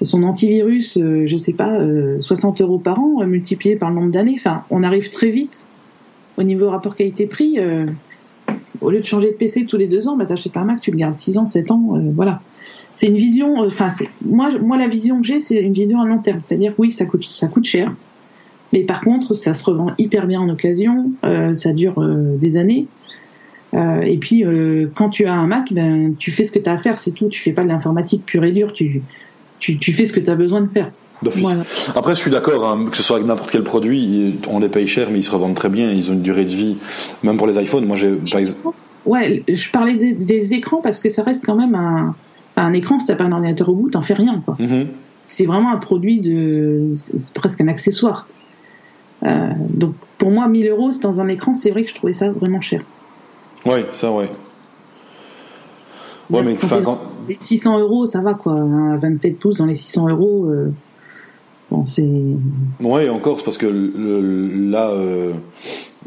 [0.00, 4.36] son antivirus, je sais pas, euh, 60 euros par an, multiplié par le nombre d'années.
[4.36, 5.66] Enfin, on arrive très vite
[6.36, 7.58] au niveau rapport qualité-prix.
[8.80, 10.92] au lieu de changer de PC tous les deux ans, bah, t'achètes un Mac, tu
[10.92, 12.40] le gardes 6 ans, 7 ans, voilà
[12.98, 16.04] c'est une vision enfin c'est moi moi la vision que j'ai c'est une vision à
[16.04, 16.40] long terme.
[16.44, 17.94] C'est-à-dire oui ça coûte ça coûte cher.
[18.72, 22.56] Mais par contre ça se revend hyper bien en occasion euh, ça dure euh, des
[22.56, 22.88] années.
[23.74, 26.68] Euh, et puis euh, quand tu as un Mac ben tu fais ce que tu
[26.68, 27.28] as à faire c'est tout.
[27.28, 28.72] Tu fais pas de l'informatique pure et dure.
[28.72, 29.00] Tu
[29.60, 30.90] tu, tu fais ce que tu as besoin de faire.
[31.22, 31.42] D'office.
[31.42, 31.62] Voilà.
[31.96, 34.86] Après, je suis d'accord, hein, que ce soit avec n'importe quel produit, on les paye
[34.86, 36.76] cher, mais ils se revendent très bien, ils ont une durée de vie,
[37.24, 37.84] même pour les iPhones.
[37.88, 38.68] Moi, j'ai, par exemple,
[39.04, 42.14] ouais je parlais des, des écrans parce que ça reste quand même un
[42.62, 44.88] un écran si t'as pas un ordinateur au bout t'en fais rien quoi Mhm.
[45.24, 48.26] c'est vraiment un produit de, c'est presque un accessoire.
[49.24, 52.30] Euh, donc pour moi, 1000 euros dans un écran, c'est vrai que je trouvais ça
[52.30, 52.82] vraiment cher.
[53.66, 54.28] Ouais, ça, ouais.
[56.30, 57.00] Ouais, mais enfin, quand...
[57.28, 58.52] Les 600 euros, ça va quoi.
[58.52, 60.72] Un 27 pouces dans les 600 euros, euh,
[61.70, 62.06] bon, c'est.
[62.80, 65.32] Ouais, encore, c'est parce que le- là, euh,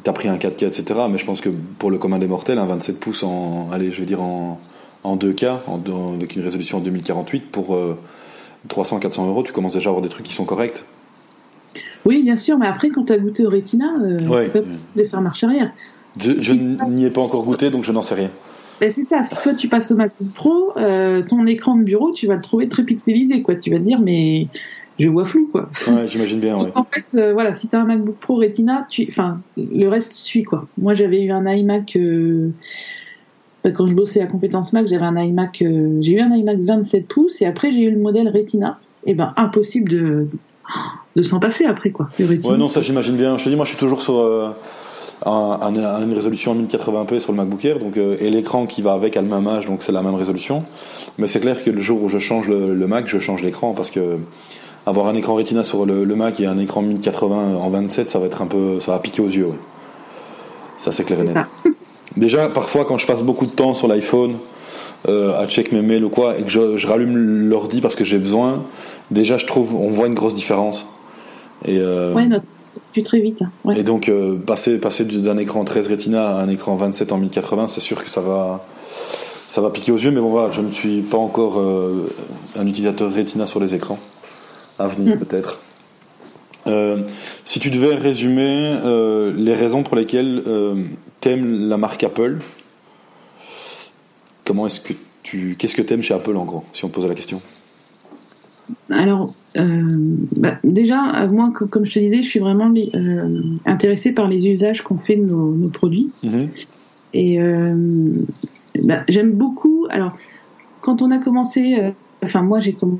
[0.03, 0.99] t'as pris un 4K, etc.
[1.11, 3.99] Mais je pense que pour le commun des mortels, un 27 pouces en, allez, je
[3.99, 4.59] vais dire en,
[5.03, 7.97] en 2K, en, en- avec une résolution en 2048, pour euh,
[8.69, 10.83] 300-400 euros, tu commences déjà à avoir des trucs qui sont corrects.
[12.05, 14.47] Oui, bien sûr, mais après, quand tu as goûté au Retina, euh, Ouais.
[14.47, 15.71] pas possible de faire marche arrière.
[16.19, 18.29] Je, n'y ai pas encore goûté, donc je n'en sais rien.
[18.81, 22.11] Ben, c'est ça, si toi tu passes au MacBook Pro, euh, ton écran de bureau,
[22.11, 23.55] tu vas le trouver très pixelisé, quoi.
[23.55, 24.47] Tu vas te dire, mais
[24.99, 25.69] je vois flou, quoi.
[25.87, 26.71] Ouais, j'imagine bien, ouais.
[26.73, 30.13] En fait, euh, voilà, si tu as un MacBook Pro Retina, tu, enfin, le reste
[30.13, 30.67] suit quoi.
[30.79, 32.49] Moi, j'avais eu un iMac euh,
[33.69, 37.07] quand je bossais à Compétences Mac, j'avais un iMac, euh, j'ai eu un iMac 27
[37.07, 38.79] pouces et après j'ai eu le modèle Retina.
[39.05, 40.27] Et ben impossible de
[41.15, 42.09] de s'en passer après quoi.
[42.19, 42.49] Le Retina.
[42.49, 43.37] Ouais, non, ça j'imagine bien.
[43.37, 44.49] Je te dis, moi je suis toujours sur euh,
[45.25, 48.81] un- un- une résolution en 1080p sur le MacBook Air, donc, euh, et l'écran qui
[48.81, 50.63] va avec a le même âge, donc c'est la même résolution.
[51.17, 53.73] Mais c'est clair que le jour où je change le, le Mac, je change l'écran
[53.73, 54.17] parce que
[54.85, 58.17] avoir un écran Retina sur le, le Mac et un écran 1080 en 27, ça
[58.19, 59.45] va être un peu, ça va piquer aux yeux.
[59.47, 59.59] ouais.
[60.77, 61.37] Ça c'est clair et net.
[62.17, 64.35] Déjà, parfois, quand je passe beaucoup de temps sur l'iPhone
[65.07, 67.15] euh, à check mes mails ou quoi, et que je, je rallume
[67.49, 68.63] l'ordi parce que j'ai besoin,
[69.11, 70.85] déjà, je trouve, on voit une grosse différence.
[71.65, 72.45] Et, euh, Ouais, notre,
[72.91, 73.41] pue très vite.
[73.41, 73.51] hein.
[73.63, 73.79] Ouais.
[73.79, 77.67] et donc, euh, passer, passer d'un écran 13 Retina à un écran 27 en 1080,
[77.67, 78.65] c'est sûr que ça va,
[79.47, 80.11] ça va piquer aux yeux.
[80.11, 82.09] Mais bon, voilà, je ne suis pas encore euh,
[82.59, 83.99] un utilisateur Retina sur les écrans.
[84.79, 85.19] À venir, Mm.
[85.19, 85.59] peut-être.
[86.67, 87.01] Euh,
[87.45, 90.75] si tu devais résumer euh, les raisons pour lesquelles euh,
[91.21, 92.39] t'aimes la marque Apple,
[94.45, 97.07] comment est-ce que tu, qu'est-ce que t'aimes chez Apple en gros, si on te pose
[97.07, 97.41] la question?
[98.89, 103.43] Alors, euh, bah, déjà, euh, moi, co- comme je te disais, je suis vraiment euh,
[103.65, 106.09] intéressée par les usages qu'on fait de nos, nos produits.
[107.13, 107.75] Et euh,
[108.81, 109.87] bah, j'aime beaucoup.
[109.89, 110.13] Alors,
[110.81, 111.77] quand on a commencé,
[112.23, 112.97] enfin moi j'ai comm-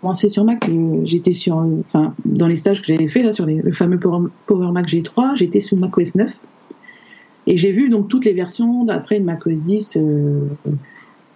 [0.00, 0.68] commencé sur Mac,
[1.04, 4.28] j'étais sur, enfin dans les stages que j'avais fait là sur les- le fameux Power,
[4.46, 6.32] Power Mac G3, j'étais sous Mac OS 9
[7.46, 10.48] et j'ai vu donc toutes les versions d'après de Mac OS 10 euh,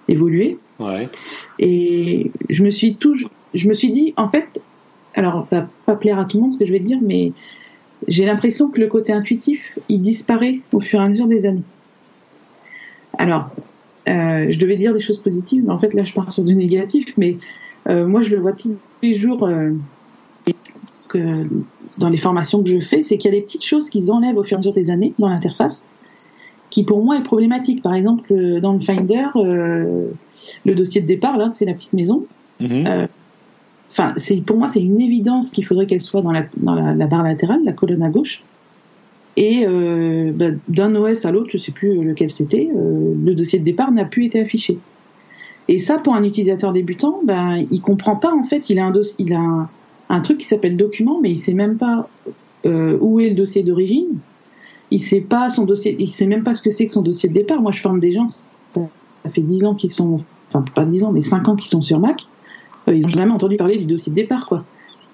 [0.09, 0.59] évoluer.
[0.79, 1.09] Ouais.
[1.59, 3.14] Et je me suis tout,
[3.55, 4.62] je me suis dit, en fait,
[5.14, 7.33] alors ça va pas plaire à tout le monde ce que je vais dire, mais
[8.07, 11.64] j'ai l'impression que le côté intuitif, il disparaît au fur et à mesure des années.
[13.18, 13.51] Alors,
[14.09, 16.55] euh, je devais dire des choses positives, mais en fait là je pars sur du
[16.55, 17.37] négatif, mais
[17.88, 19.51] euh, moi je le vois tous les jours
[21.09, 21.18] que
[21.99, 24.37] dans les formations que je fais, c'est qu'il y a des petites choses qu'ils enlèvent
[24.37, 25.85] au fur et à mesure des années dans l'interface,
[26.70, 27.83] qui pour moi est problématique.
[27.83, 30.11] Par exemple, euh, dans le Finder, euh,
[30.64, 32.24] le dossier de départ, là, c'est la petite maison.
[32.61, 32.87] Mhm.
[32.87, 33.07] Euh,
[33.90, 34.12] Enfin,
[34.46, 37.22] pour moi, c'est une évidence qu'il faudrait qu'elle soit dans la, dans la, la barre
[37.22, 38.42] latérale, la colonne à gauche.
[39.38, 43.64] Et euh, bah, d'un OS à l'autre, je sais plus lequel c'était, le dossier de
[43.64, 44.78] départ n'a plus été affiché.
[45.68, 48.68] Et ça, pour un utilisateur débutant, ben, il comprend pas en fait.
[48.68, 49.70] Il a un dossier, il a un,
[50.11, 52.04] un truc qui s'appelle document, mais il sait même pas
[52.64, 54.18] où est le dossier d'origine.
[54.90, 57.29] Il sait pas son dossier, il sait même pas ce que c'est que son dossier
[57.29, 57.61] de départ.
[57.61, 58.88] Moi, je forme des gens, ça,
[59.35, 62.01] fait 10 ans qu'ils sont, enfin pas 10 ans, mais 5 ans qu'ils sont sur
[62.01, 62.27] Mac.
[62.88, 64.64] Euh, ils ont jamais entendu parler du dossier de départ, quoi.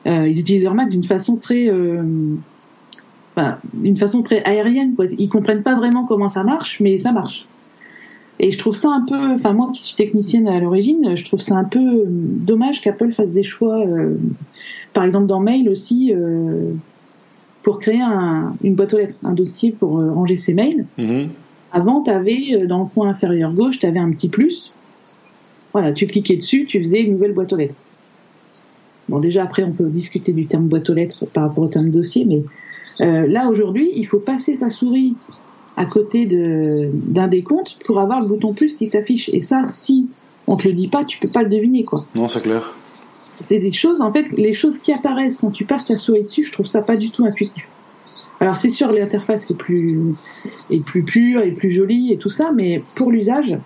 [0.07, 2.03] Euh, ils utilisent leur Mac d'une façon très, euh,
[3.33, 5.07] enfin, d'une façon très aérienne, quoi.
[5.19, 7.47] Ils comprennent pas vraiment comment ça marche, mais ça marche.
[8.39, 11.41] Et je trouve ça un peu, enfin moi qui suis technicienne à l'origine, je trouve
[11.41, 13.81] ça un peu euh, dommage qu'Apple fasse des choix,
[14.93, 16.13] par exemple dans Mail aussi,
[17.65, 20.87] pour créer un, une boîte aux lettres, un dossier pour euh, ranger ses mails.
[20.99, 21.31] Mhm.
[21.73, 24.73] Avant, tu avais dans le coin inférieur gauche, tu avais un petit plus.
[25.73, 27.75] Voilà, tu cliquais dessus, tu faisais une nouvelle boîte aux lettres.
[29.09, 31.91] Bon, déjà après, on peut discuter du terme boîte aux lettres par rapport au terme
[31.91, 32.43] dossier, mais
[33.05, 35.17] euh, là aujourd'hui, il faut passer sa souris
[35.77, 39.29] à côté de- d'un décompte pour avoir le bouton plus qui s'affiche.
[39.33, 40.11] Et ça, si
[40.47, 42.07] on te le dit pas, tu peux pas le deviner, quoi.
[42.15, 42.73] Non, c'est clair.
[43.41, 46.45] C'est des choses, en fait, les choses qui apparaissent quand tu passes ta souris dessus,
[46.45, 47.67] je trouve ça pas du tout intuitif.
[48.41, 50.15] Alors c'est sûr, l'interface est plus,
[50.71, 53.57] est plus pure, est plus jolie et tout ça, mais pour l'usage,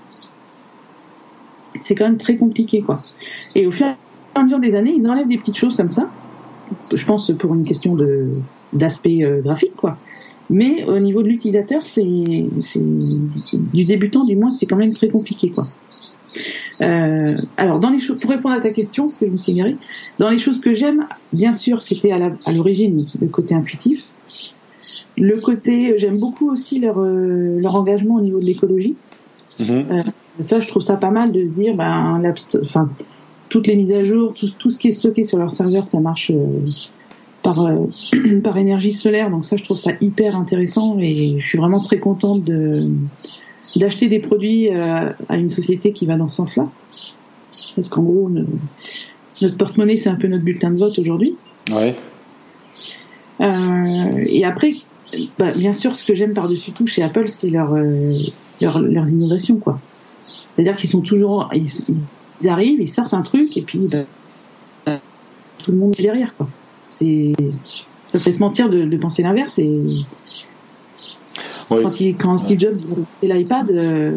[1.81, 2.99] c'est quand même très compliqué, quoi.
[3.55, 3.95] Et au fur et
[4.35, 6.09] à mesure des années, ils enlèvent des petites choses comme ça.
[6.95, 8.25] Je pense pour une question de
[8.75, 9.97] d'aspect euh, graphique, quoi.
[10.51, 12.05] Mais au niveau de l'utilisateur, c'est
[12.61, 15.65] c'est- du débutant, du moins, c'est quand même très compliqué, quoi.
[16.81, 19.53] Euh, alors, dans les choses, pour répondre à ta question, parce que je me suis
[19.53, 19.77] égarée,
[20.19, 24.05] dans les choses que j'aime, bien sûr, c'était à l'origine le côté intuitif.
[25.17, 28.95] Le côté, j'aime beaucoup aussi leur, euh, leur engagement au niveau de l'écologie.
[29.59, 30.05] Mhm.
[30.41, 32.23] Ça, je trouve ça pas mal de se dire, ben,
[32.63, 32.89] enfin,
[33.49, 35.99] toutes les mises à jour, tout, tout, ce qui est stocké sur leur serveur, ça
[35.99, 36.63] marche euh,
[37.43, 37.87] par, euh,
[38.45, 39.31] par énergie solaire.
[39.31, 42.89] Donc ça, je trouve ça hyper intéressant et je suis vraiment très contente de
[43.77, 46.69] d'acheter des produits euh, à une société qui va dans ce sens-là.
[47.75, 48.31] Parce qu'en gros,
[49.43, 51.37] notre porte-monnaie, c'est un peu notre bulletin de vote aujourd'hui.
[51.71, 51.95] Ouais.
[53.41, 54.73] Euh, et après,
[55.39, 58.11] bah, bien sûr, ce que j'aime par-dessus tout chez Apple, c'est leur, euh,
[58.61, 59.81] leur, leurs innovations, quoi.
[60.55, 61.69] C'est-à-dire qu'ils sont toujours, ils,
[62.41, 63.87] ils, arrivent, ils sortent un truc, et puis
[64.87, 64.99] bah,
[65.59, 66.49] tout le monde est derrière, quoi.
[66.89, 67.33] C'est,
[68.09, 69.59] ça serait se mentir de, de penser l'inverse.
[69.59, 69.83] Et
[71.69, 72.77] Quand, Steve Jobs
[73.21, 74.17] fait l'iPad euh,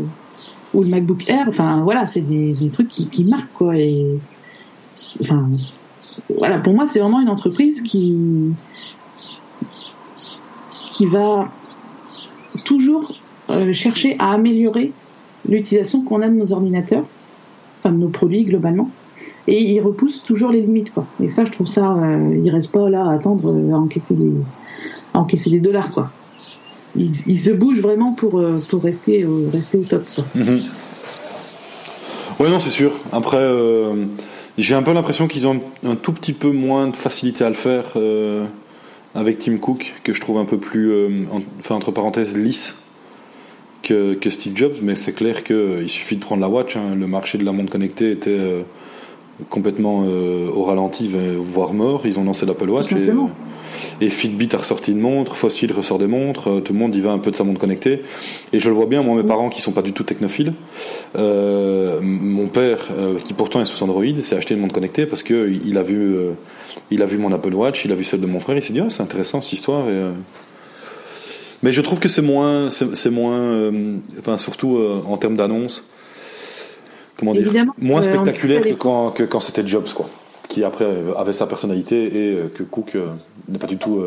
[0.73, 3.73] ou le MacBook Air, enfin voilà, c'est des, trucs qui, marquent, quoi.
[5.21, 5.49] Enfin,
[6.37, 8.53] voilà, pour moi, c'est vraiment une entreprise qui
[10.91, 11.49] qui va
[12.63, 13.15] toujours
[13.49, 14.91] euh, chercher à améliorer
[15.47, 17.05] l'utilisation qu'on a de nos ordinateurs,
[17.79, 18.89] enfin de nos produits globalement,
[19.47, 21.05] et ils repoussent toujours les limites quoi.
[21.19, 24.15] Et ça, je trouve ça, euh, ils restent pas là à attendre euh, à encaisser
[24.15, 24.31] des
[25.13, 26.11] à encaisser des dollars quoi.
[26.97, 30.03] Ils, se bougent vraiment pour euh, pour rester au, rester au top.
[30.35, 30.61] Mhm.
[32.39, 32.91] Ouais, non, c'est sûr.
[33.11, 33.93] Après, euh,
[34.57, 37.55] j'ai un peu l'impression qu'ils ont un tout petit peu moins de facilité à le
[37.55, 38.45] faire euh,
[39.15, 42.77] avec Tim Cook, que je trouve un peu plus, euh, en- enfin entre parenthèses, lisse
[43.83, 44.75] que, Steve Jobs.
[44.81, 46.75] Mais c'est clair qu'il suffit de prendre la watch.
[46.75, 46.95] hein.
[46.99, 48.61] Le marché de la montre connectée était euh,
[49.49, 52.01] complètement euh, au ralenti, voire mort.
[52.05, 52.89] Ils ont lancé l'Apple Watch.
[52.89, 53.29] Tout
[54.01, 57.01] Et, Fitbit a ressorti une montre, Fossil ressort des montres, euh, tout le monde y
[57.01, 58.01] va un peu de sa montre connectée.
[58.53, 60.53] Et je le vois bien, moi, mes parents qui sont pas du tout technophiles,
[61.17, 65.23] euh, mon père, euh, qui pourtant est sous Android, s'est acheté une montre connectée parce
[65.23, 66.31] que il a vu, euh,
[66.91, 68.73] il a vu mon Apple Watch, il a vu celle de mon frère, il s'est
[68.73, 69.87] dit, ah, c'est intéressant cette histoire.
[69.87, 70.11] Et, euh,
[71.63, 75.83] Mais je trouve que c'est moins, c'est moins, euh, enfin surtout euh, en termes d'annonce,
[77.21, 80.09] comment dire, Évidemment, moins euh, spectaculaire que quand, que quand c'était Jobs, quoi,
[80.49, 82.97] qui après euh, avait sa personnalité et euh, que Cook
[83.47, 84.01] n'est pas du tout.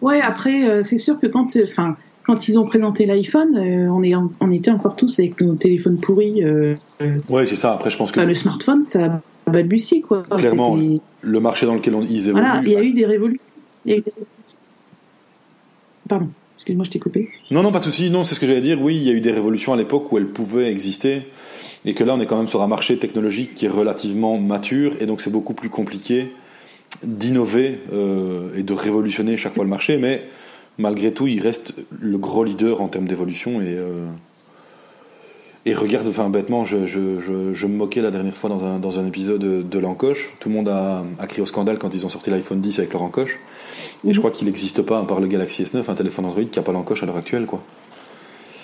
[0.00, 4.32] Ouais, après, c'est sûr que quand, enfin, quand ils ont présenté l'iPhone, on, est en-
[4.40, 6.42] on était encore tous avec nos téléphones pourris.
[7.28, 7.74] Ouais, c'est ça.
[7.74, 10.22] Après, je pense que enfin, le smartphone, ça a balbutié, quoi.
[10.22, 10.76] Clairement,
[11.20, 12.44] le marché dans lequel on, ils évoluent.
[12.46, 12.62] Voilà.
[12.64, 13.42] Il y a eu des révolutions.
[16.08, 16.28] Pardon,
[16.60, 17.30] excuse-moi, je t'ai coupé.
[17.50, 18.10] Non, non, pas de souci.
[18.10, 18.78] Non, c'est ce que j'allais dire.
[18.82, 21.22] Oui, il y a eu des révolutions à l'époque où elles pouvaient exister.
[21.86, 24.92] Et que là, on est quand même sur un marché technologique qui est relativement mature.
[25.00, 26.32] Et donc, c'est beaucoup plus compliqué
[27.02, 29.96] d'innover euh, et de révolutionner chaque fois le marché.
[29.96, 30.28] Mais
[30.76, 33.62] malgré tout, il reste le gros leader en termes d'évolution.
[33.62, 34.04] Et, euh,
[35.66, 38.78] et regarde, enfin, bêtement, je, je, je, je me moquais la dernière fois dans un,
[38.78, 40.32] dans un épisode de l'encoche.
[40.40, 42.92] Tout le monde a, a crié au scandale quand ils ont sorti l'iPhone 10 avec
[42.92, 43.38] leur encoche.
[44.06, 46.58] Et je crois qu'il n'existe pas, à part le Galaxy S9, un téléphone Android qui
[46.58, 47.62] n'a pas l'encoche à l'heure actuelle, quoi.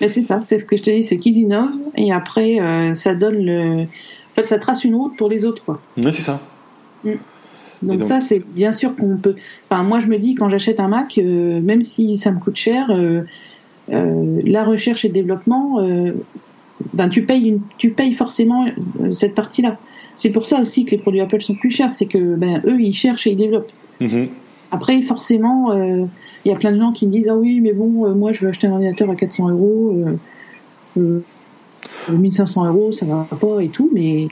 [0.00, 2.92] Mais c'est ça, c'est ce que je te dis, c'est qu'ils innovent et après, euh,
[2.92, 3.82] ça donne le.
[3.84, 5.80] En fait, ça trace une route pour les autres, quoi.
[5.96, 6.38] Oui, c'est ça.
[7.04, 7.16] Donc,
[7.94, 9.36] Et donc- ça, c'est bien sûr qu'on peut.
[9.70, 12.56] Enfin, moi, je me dis quand j'achète un Mac, euh, même si ça me coûte
[12.56, 13.22] cher, euh,
[13.92, 15.78] euh, la recherche et le développement,
[16.92, 18.66] ben tu payes une, tu payes forcément
[19.00, 19.78] euh, cette partie-là.
[20.14, 22.80] C'est pour ça aussi que les produits Apple sont plus chers, c'est que ben eux,
[22.80, 23.72] ils cherchent et ils développent.
[24.00, 24.28] Mhm.
[24.70, 26.06] Après, forcément, euh,
[26.44, 28.32] il y a plein de gens qui me disent ah oui, mais bon, euh, moi,
[28.32, 29.96] je veux acheter un ordinateur à 400 euros.
[30.00, 30.16] Euh,
[30.98, 31.22] euh,
[32.10, 34.28] 1500 euros, ça va pas et tout, mais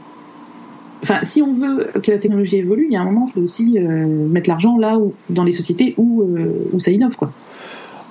[1.02, 3.40] enfin, si on veut que la technologie évolue, il y a un moment, il faut
[3.40, 6.24] aussi mettre l'argent là où, dans les sociétés où,
[6.72, 7.33] où ça innove, quoi.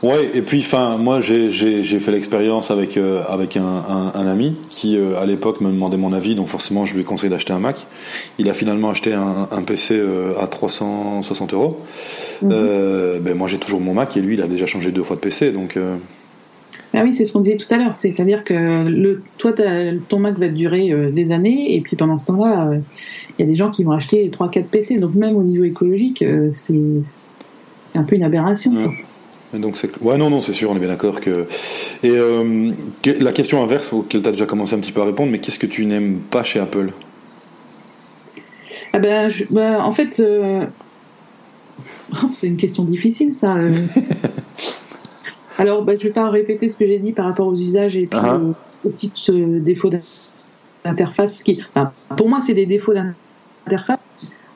[0.04, 1.50] Ouais, et puis, enfin, moi, j'ai
[1.84, 5.96] fait l'expérience avec euh, avec un, un, un ami qui, euh, à l'époque, me demandait
[5.96, 7.88] mon avis, donc forcément, je lui ai conseillé d'acheter un Mac.
[8.38, 11.80] Il a finalement acheté un, un PC euh, à 360 euros.
[12.44, 15.16] Euh, ben moi, j'ai toujours mon Mac et lui, il a déjà changé deux fois
[15.16, 15.80] de PC, donc.
[16.96, 19.54] Ah oui, c'est ce qu'on disait tout à l'heure, c'est-à-dire que le, toi,
[20.10, 22.72] ton Mac va durer des années, et puis pendant ce temps-là,
[23.39, 26.24] il y a des gens qui vont acheter 3-4 PC, donc même au niveau écologique,
[26.52, 28.74] c'est c'est un peu une aberration.
[28.74, 29.06] Ouais.
[29.54, 31.46] Donc c'est ouais non non c'est sûr on est bien d'accord que
[32.04, 35.06] et euh, que- la question inverse auquel tu as déjà commencé un petit peu à
[35.06, 36.92] répondre mais qu'est-ce que tu n'aimes pas chez Apple?
[38.94, 40.66] Ah ben, je- ben, en fait, euh,
[42.34, 43.56] c'est une question difficile, ça.
[43.56, 43.72] euh.
[45.58, 48.08] Alors, ben, je vais pas répéter ce que j'ai dit par rapport aux usages et
[48.08, 48.38] puis Ah.
[48.38, 48.54] aux,
[48.88, 49.12] aux petits
[49.62, 49.89] défauts
[50.84, 51.44] d'interface.
[51.44, 54.08] Qui, enfin, pour moi, c'est des défauts d'interface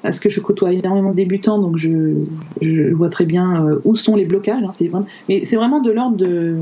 [0.08, 2.14] parce que je côtoie énormément de débutants, donc je,
[2.62, 4.64] je vois très bien euh, où sont les blocages.
[4.64, 6.56] hein, c'est vraiment, mais c'est vraiment de l'ordre de.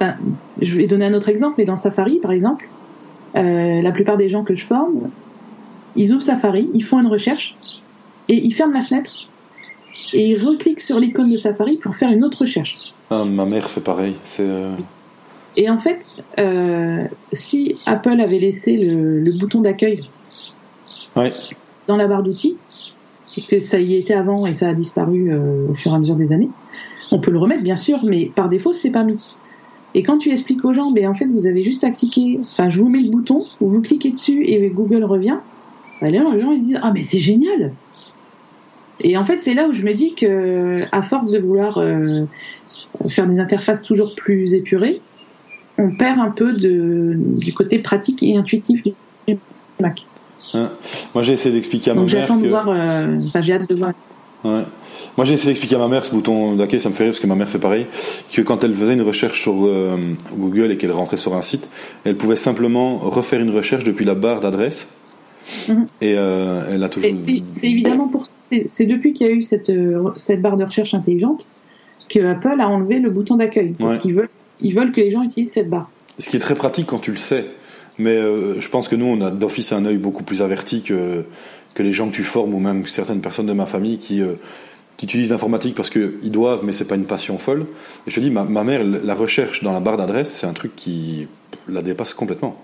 [0.00, 0.14] enfin,
[0.62, 2.68] je vais donner un autre exemple, mais dans Safari, par exemple,
[3.34, 5.10] euh, la plupart des gens que je forme,
[5.96, 7.56] ils ouvrent Safari, ils font une recherche
[8.28, 9.26] et ils ferment la fenêtre
[10.12, 12.92] et ils recliquent sur l'icône de Safari pour faire une autre recherche.
[13.10, 14.76] Ah, ma mère fait pareil c'est euh,
[15.56, 20.04] Et en fait, euh, si Apple avait laissé le, le bouton d'accueil
[21.16, 21.32] Ouais.
[21.86, 22.56] Dans la barre d'outils,
[23.30, 26.16] puisque ça y était avant et ça a disparu euh, au fur et à mesure
[26.16, 26.50] des années.
[27.10, 29.20] On peut le remettre, bien sûr, mais par défaut, c'est pas mis.
[29.94, 32.70] Et quand tu expliques aux gens, ben, en fait, vous avez juste à cliquer, enfin,
[32.70, 35.38] je vous mets le bouton, vous cliquez dessus et Google revient,
[36.00, 37.72] ben, les gens, se disent, ah, mais c'est génial!
[39.00, 42.24] Et en fait, c'est là où je me dis que, à force de vouloir euh,
[43.08, 45.00] faire des interfaces toujours plus épurées,
[45.78, 48.92] on perd un peu du côté pratique et intuitif du
[49.80, 50.06] Mac.
[50.52, 50.70] Hein.
[51.14, 52.20] Moi, j'ai essayé d'expliquer à ma Donc mère.
[52.20, 53.92] j'attends de voir, euh, enfin, j'ai hâte de voir.
[54.44, 54.62] Ouais.
[55.16, 57.20] Moi, j'ai essayé d'expliquer à ma mère ce bouton d'accueil, ça me fait rire parce
[57.20, 57.86] que ma mère fait pareil,
[58.32, 59.96] que quand elle faisait une recherche sur euh,
[60.36, 61.66] Google et qu'elle rentrait sur un site,
[62.04, 64.88] elle pouvait simplement refaire une recherche depuis la barre d'adresse.
[65.68, 65.86] Mhm.
[66.00, 67.10] Et euh, elle a toujours.
[67.52, 69.70] C'est évidemment pour c'est c'est depuis qu'il y a eu cette
[70.16, 71.46] cette barre de recherche intelligente
[72.08, 73.98] que Apple a enlevé le bouton d'accueil parce Ouais.
[73.98, 74.30] qu'ils veulent
[74.62, 75.90] ils veulent que les gens utilisent cette barre.
[76.18, 77.44] Ce qui est très pratique quand tu le sais.
[77.98, 81.24] Mais euh, je pense que nous, on a d'office un œil beaucoup plus averti que,
[81.74, 84.34] que les gens que tu formes ou même certaines personnes de ma famille qui, euh,
[84.96, 87.66] qui utilisent l'informatique parce qu'ils doivent, mais c'est pas une passion folle.
[88.06, 90.52] Et je te dis, ma, ma mère, la recherche dans la barre d'adresse, c'est un
[90.52, 91.28] truc qui
[91.68, 92.56] la dépasse complètement.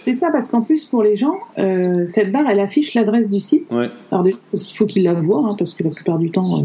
[0.00, 3.38] C'est ça parce qu'en plus pour les gens euh, cette barre elle affiche l'adresse du
[3.38, 3.70] site.
[3.70, 3.88] Ouais.
[4.10, 6.64] Alors déjà il faut qu'ils la voient hein, parce que la plupart du temps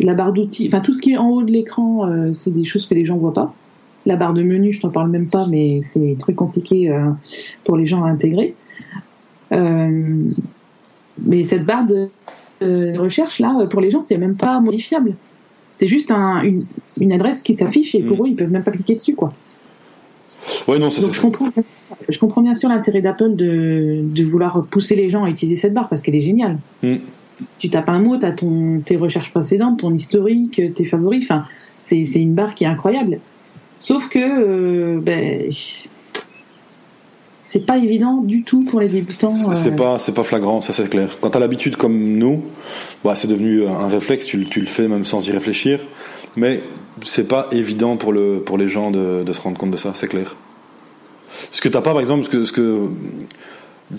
[0.00, 2.86] la barre d'outils, enfin tout ce qui est en haut de l'écran c'est des choses
[2.86, 3.54] que les gens voient pas.
[4.06, 7.10] La barre de menu je t'en parle même pas mais c'est très compliqué euh,
[7.64, 8.54] pour les gens à intégrer.
[9.52, 10.24] Euh,
[11.22, 12.08] mais cette barre de,
[12.60, 15.14] de recherche là pour les gens c'est même pas modifiable.
[15.76, 16.64] C'est juste un, une,
[16.98, 18.22] une adresse qui s'affiche et pour Mm.
[18.24, 19.32] eux ils peuvent même pas cliquer dessus quoi.
[20.68, 21.48] Ouais, non, c'est Donc c'est- je comprends,
[22.08, 25.74] je comprends bien sûr l'intérêt d'Apple de, de vouloir pousser les gens à utiliser cette
[25.74, 26.58] barre parce qu'elle est géniale.
[26.82, 26.94] Mm.
[27.58, 31.44] Tu tapes un mot, tu as ton, tes recherches précédentes, ton historique, tes favoris, enfin,
[31.82, 33.18] c'est une barre qui est incroyable.
[33.78, 35.50] Sauf que euh, ben,
[37.44, 39.50] c'est pas évident du tout pour les débutants.
[39.50, 41.16] euh, C'est pas, c'est pas flagrant, ça c'est clair.
[41.20, 42.42] Quand t'as l'habitude comme nous,
[43.04, 45.80] bah, c'est devenu un réflexe, tu, le- fais même sans y réfléchir.
[46.36, 46.60] Mais
[47.02, 49.92] c'est pas évident pour, le, pour les gens de, de se rendre compte de ça,
[49.94, 50.34] c'est clair.
[51.50, 52.88] Ce que t'as pas, par exemple, ce que,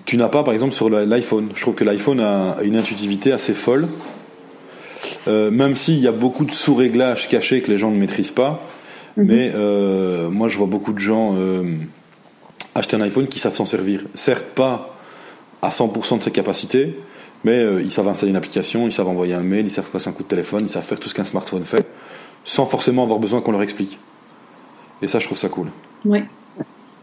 [0.06, 1.50] tu n'as pas, par exemple, sur l'iPhone.
[1.56, 3.88] Je trouve que l'iPhone a une intuitivité assez folle.
[5.28, 8.62] Euh, même s'il y a beaucoup de sous-réglages cachés que les gens ne maîtrisent pas.
[9.18, 11.64] Mais euh, moi, je vois beaucoup de gens euh,
[12.76, 14.04] acheter un iPhone qui savent s'en servir.
[14.14, 14.96] Certes, pas
[15.62, 16.96] à 100% de ses capacités,
[17.44, 20.10] mais euh, ils savent installer une application, ils savent envoyer un mail, ils savent passer
[20.10, 21.88] un coup de téléphone, ils savent faire tout ce qu'un smartphone fait,
[22.46, 24.00] sans forcément avoir besoin qu'on leur explique.
[25.02, 25.68] Et ça, je trouve ça cool.
[26.06, 26.26] Ouais.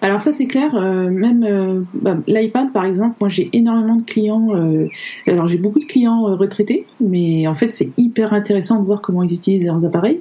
[0.04, 4.02] Alors ça c'est clair, euh, même euh, bah, l'iPad par exemple, moi j'ai énormément de
[4.02, 4.86] clients, euh,
[5.26, 9.00] alors j'ai beaucoup de clients euh, retraités, mais en fait c'est hyper intéressant de voir
[9.00, 10.20] comment ils utilisent leurs appareils.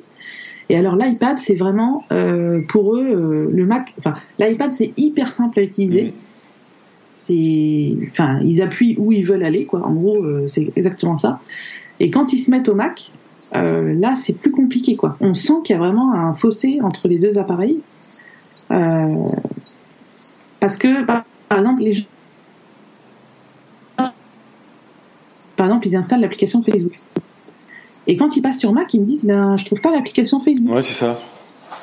[0.69, 5.31] Et alors l'iPad c'est vraiment euh, pour eux euh, le Mac, enfin l'iPad c'est hyper
[5.31, 6.13] simple à utiliser.
[7.15, 9.85] C'est, enfin ils appuient où ils veulent aller quoi.
[9.85, 11.39] En gros euh, c'est exactement ça.
[11.99, 13.11] Et quand ils se mettent au Mac,
[13.53, 15.17] là c'est plus compliqué quoi.
[15.19, 17.83] On sent qu'il y a vraiment un fossé entre les deux appareils.
[20.63, 22.05] Parce que, par, par exemple, les gens,
[25.57, 26.93] par exemple, ils installent l'application Facebook.
[28.07, 30.73] Et quand ils passent sur Mac, ils me disent, ben, je trouve pas l'application Facebook.
[30.75, 31.19] Ouais, c'est ça.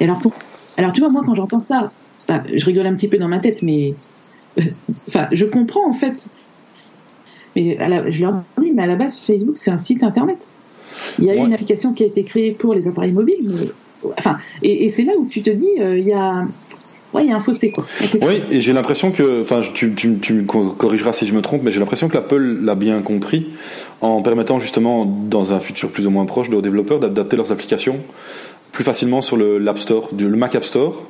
[0.00, 0.32] Et alors, pour-
[0.76, 1.90] alors, tu vois, moi, quand j'entends ça,
[2.28, 3.94] je rigole un petit peu dans ma tête, mais,
[4.58, 4.62] euh,
[5.08, 6.26] enfin, je comprends, en fait.
[7.56, 10.46] Mais à la- je leur dis, mais à la base, Facebook, c'est un site internet.
[11.18, 11.46] Il y a eu Ouais.
[11.46, 15.04] une application qui a été créée pour les appareils mobiles, mais, enfin, et, et c'est
[15.04, 16.42] là où tu te dis, euh, il y a,
[17.14, 17.84] ouais, il y a un fossé, quoi.
[18.22, 21.42] Oui, et j'ai l'impression que, enfin, tu, tu, tu me co- corrigeras si je me
[21.42, 23.48] trompe, mais j'ai l'impression que l'Apple l'a bien compris
[24.00, 27.98] en permettant justement, dans un futur plus ou moins proche, aux développeurs d'adapter leurs applications
[28.72, 31.02] plus facilement sur le, l'App Store, le Mac App Store.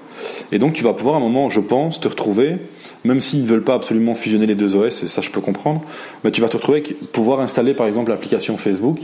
[0.51, 2.57] Et donc, tu vas pouvoir à un moment, je pense, te retrouver,
[3.05, 5.83] même s'ils ne veulent pas absolument fusionner les deux OS, et ça je peux comprendre,
[6.25, 8.99] mais tu vas te retrouver avec pouvoir installer par exemple l'application Facebook,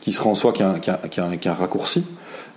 [0.00, 0.96] qui sera en soi qu'un, qu'un,
[1.36, 2.02] qu'un raccourci,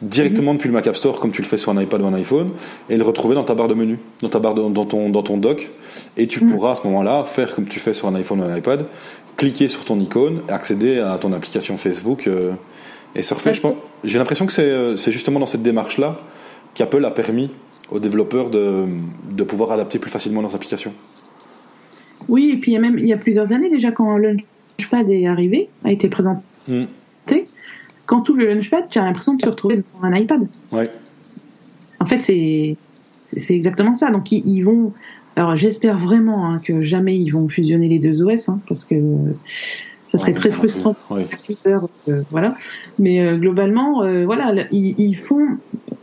[0.01, 2.13] directement depuis le Mac App Store, comme tu le fais sur un iPad ou un
[2.13, 2.49] iPhone,
[2.89, 5.23] et le retrouver dans ta barre de menu, dans ta barre de- dans ton dans
[5.23, 5.69] ton dock,
[6.17, 8.55] et tu pourras à ce moment-là faire comme tu fais sur un iPhone ou un
[8.57, 8.85] iPad,
[9.37, 12.51] cliquer sur ton icône, accéder à ton application Facebook euh,
[13.15, 13.49] et surfer.
[13.51, 16.19] Ouais, Je pense- J'ai l'impression que c'est euh, c'est justement dans cette démarche-là
[16.73, 17.49] qu'Apple a permis
[17.89, 18.85] aux développeurs de,
[19.31, 20.93] de pouvoir adapter plus facilement leurs applications.
[22.29, 24.37] Oui, et puis il y a même il y a plusieurs années déjà quand le
[24.79, 26.83] Launchpad est arrivé, a été présenté, Mm.
[28.05, 30.47] Quand tout le Launchpad, tu as l'impression de te retrouver devant un iPad.
[30.71, 30.89] Ouais.
[31.99, 32.75] En fait, c'est
[33.55, 34.11] exactement ça.
[34.11, 34.93] Donc ils, ils vont.
[35.35, 38.95] Alors j'espère vraiment hein, que jamais ils vont fusionner les deux OS, hein, parce que
[40.07, 40.95] ça serait Ouais, très frustrant.
[41.07, 41.15] plus.
[41.15, 41.27] Ouais.
[42.09, 42.55] Euh, voilà.
[42.99, 45.41] Mais euh, globalement, euh, voilà, ils, ils font.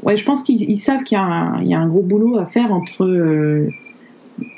[0.03, 2.03] Ouais, je pense qu'ils ils savent qu'il y, a un- il y a un gros
[2.03, 3.69] boulot à faire entre euh,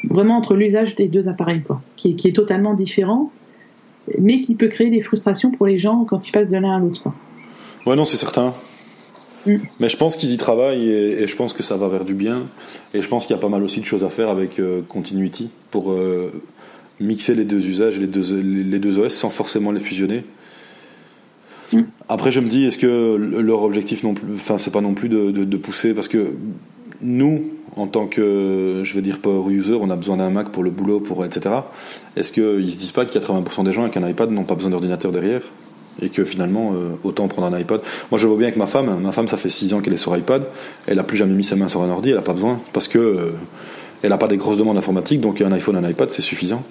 [0.09, 3.31] vraiment entre l'usage des deux appareils, quoi, qui qui est totalement différent,
[4.19, 6.79] mais qui peut créer des frustrations pour les gens quand ils passent de l'un à
[6.79, 7.09] l'autre.
[7.87, 8.55] Ouais, non, c'est certain.
[9.47, 9.57] Mm.
[9.81, 12.15] Mais je pense qu'ils y travaillent et, et je pense que ça va vers du
[12.15, 12.49] bien.
[12.95, 14.83] Et je pense qu'il y a pas mal aussi de choses à faire avec euh,
[14.89, 16.31] Continuity pour euh,
[17.01, 20.25] mixer les deux usages, les deux, les deux OS sans forcément les fusionner.
[21.73, 21.83] Mm.
[22.09, 25.09] Après, je me dis, est-ce que leur objectif non plus, enfin, c'est pas non plus
[25.09, 26.35] de, de, de pousser parce que
[27.01, 30.63] nous, en tant que, je vais dire power user, on a besoin d'un Mac pour
[30.63, 31.55] le boulot, pour etc.
[32.17, 34.71] Est-ce qu'ils se disent pas que 80% des gens avec un iPad n'ont pas besoin
[34.71, 35.43] d'ordinateur derrière?
[36.01, 37.81] Et que finalement euh, autant prendre un iPad.
[38.11, 39.99] Moi je vois bien avec ma femme, ma femme ça fait 6 ans qu'elle est
[39.99, 40.45] sur iPad,
[40.87, 42.89] elle a plus jamais mis sa main sur un ordi, elle a pas besoin parce
[42.89, 43.33] que euh,
[44.03, 46.63] elle a pas des grosses demandes informatiques donc un iPhone, un iPad c'est suffisant.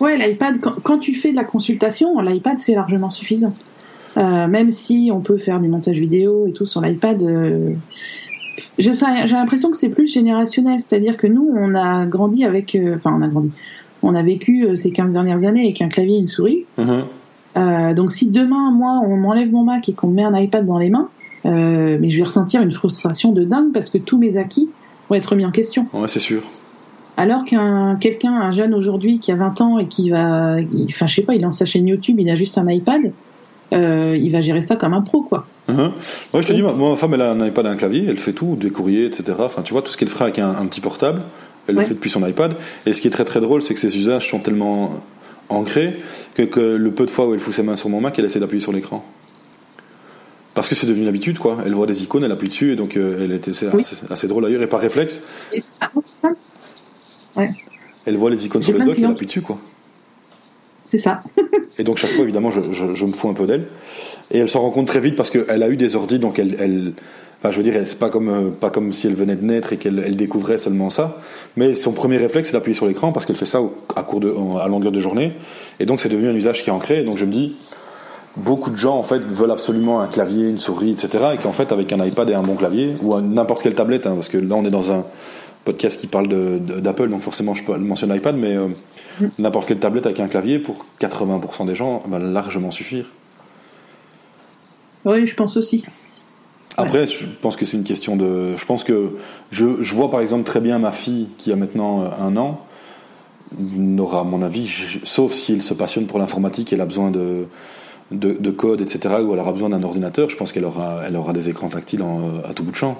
[0.00, 3.54] Ouais, l'iPad, quand, quand tu fais de la consultation, l'iPad c'est largement suffisant.
[4.18, 7.22] Euh, même si on peut faire du montage vidéo et tout sur l'iPad,
[8.78, 10.80] j'ai l'impression que c'est plus générationnel.
[10.80, 13.52] C'est-à-dire que nous, on a grandi avec, enfin, on a grandi,
[14.02, 16.66] on a vécu ces 15 dernières années avec un clavier et une souris.
[16.76, 17.04] Mhm.
[17.56, 20.64] Euh, donc si demain, moi, on m'enlève mon Mac et qu'on me met un iPad
[20.66, 21.08] dans les mains,
[21.44, 24.70] euh, mais je vais ressentir une frustration de dingue parce que tous mes acquis
[25.10, 25.86] vont être mis en question.
[25.92, 26.42] Ouais c'est sûr.
[27.18, 31.06] Alors qu'un quelqu'un, un jeune aujourd'hui qui a 20 ans et qui va, il- enfin
[31.06, 33.12] je sais pas, il lance sa chaîne YouTube, il a juste un iPad,
[33.74, 35.46] euh, il va gérer ça comme un pro quoi.
[35.68, 35.92] Mhm.
[36.32, 38.16] Ouais, je te dis, moi, ma femme, elle a un iPad et un clavier, elle
[38.18, 39.32] fait tout, des courriers, etc.
[39.40, 41.22] Enfin, tu vois, tout ce qu'elle ferait avec un, un petit portable,
[41.68, 42.56] elle le fait depuis son iPad.
[42.86, 44.94] Et ce qui est très très drôle, c'est que ses usages sont tellement
[45.52, 45.96] ancrés
[46.34, 48.24] que, que le peu de fois où elle fout ses mains sur mon Mac, elle
[48.24, 49.04] essaie d'appuyer sur l'écran.
[50.54, 51.58] Parce que c'est devenu une habitude, quoi.
[51.64, 53.80] Elle voit des icônes, elle appuie dessus, et donc euh, elle était Oui.
[53.80, 54.62] assez, assez drôle d'ailleurs.
[54.62, 55.20] Et par réflexe,
[55.52, 55.90] Et ça,
[58.04, 59.58] elle voit les icônes sur le dock, elle appuie dessus, quoi.
[60.88, 61.22] c'est ça.
[61.78, 63.66] Et donc chaque fois, évidemment, je, je, je me fous un peu d'elle.
[64.30, 66.54] Et elle s'en rend compte très vite parce qu'elle a eu des ordis, donc elle,
[66.58, 66.92] elle
[67.42, 69.72] enfin, je veux dire, c'est pas comme euh, pas comme si elle venait de naître
[69.72, 71.18] et qu'elle elle découvrait seulement ça.
[71.56, 74.20] Mais son premier réflexe, c'est d'appuyer sur l'écran parce qu'elle fait ça au- à court
[74.20, 75.32] de, à longueur de journée.
[75.80, 77.00] Et donc c'est devenu un usage qui est ancré.
[77.00, 77.56] Et donc je me dis,
[78.36, 81.24] beaucoup de gens en fait veulent absolument un clavier, une souris, etc.
[81.34, 84.14] Et qu'en fait, avec un iPad et un bon clavier ou n'importe quelle tablette, hein,
[84.14, 85.04] parce que là on est dans un
[85.64, 88.66] podcast qui parle d'Apple, donc forcément je peux mentionner l'iPad, mais euh,
[89.38, 93.04] n'importe quelle tablette avec un clavier pour 80% des gens va largement suffire.
[95.04, 95.84] Oui, je pense aussi.
[96.78, 98.56] Après, je pense que c'est une question de.
[98.56, 99.10] Je pense que
[99.50, 102.60] je, je vois par exemple très bien ma fille qui a maintenant euh, un an
[103.58, 107.10] n'aura, à mon avis, je- sauf si elle se passionne pour l'informatique, elle a besoin
[107.10, 107.44] de,
[108.10, 111.16] de, de code, etc., ou elle aura besoin d'un ordinateur, je pense qu'elle aura, elle
[111.16, 112.96] aura des écrans tactiles en, euh, à tout bout de champ.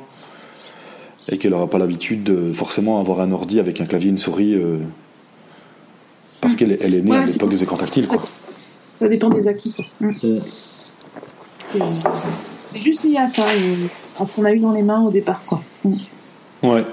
[1.30, 4.18] Et qu'elle n'aura pas l'habitude de forcément avoir un ordi avec un clavier et une
[4.18, 4.54] souris.
[4.54, 4.78] euh,
[6.42, 8.22] parce qu'elle est, elle est née Ouais, à l'époque des écrans tactiles, quoi.
[8.98, 9.72] Ça dépend des acquis.
[9.72, 9.84] quoi.
[12.74, 13.44] Juste lié à ça,
[14.18, 15.62] à ce qu'on a eu dans les mains au départ quoi.
[15.84, 15.94] Mm.
[16.62, 16.84] Ouais.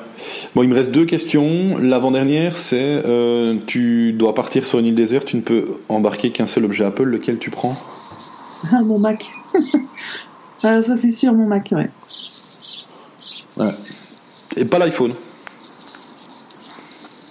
[0.56, 1.78] Bon, il me reste deux questions.
[1.78, 6.48] L'avant-dernière, c'est euh, tu dois partir sur une île déserte, tu ne peux embarquer qu'un
[6.48, 7.76] seul objet Apple, lequel tu prends?
[8.72, 9.32] Ah, mon Mac.
[10.62, 11.90] Ah, ça c'est sûr, mon Mac, ouais.
[13.56, 13.72] Ouais.
[14.58, 15.14] Et pas l'iPhone.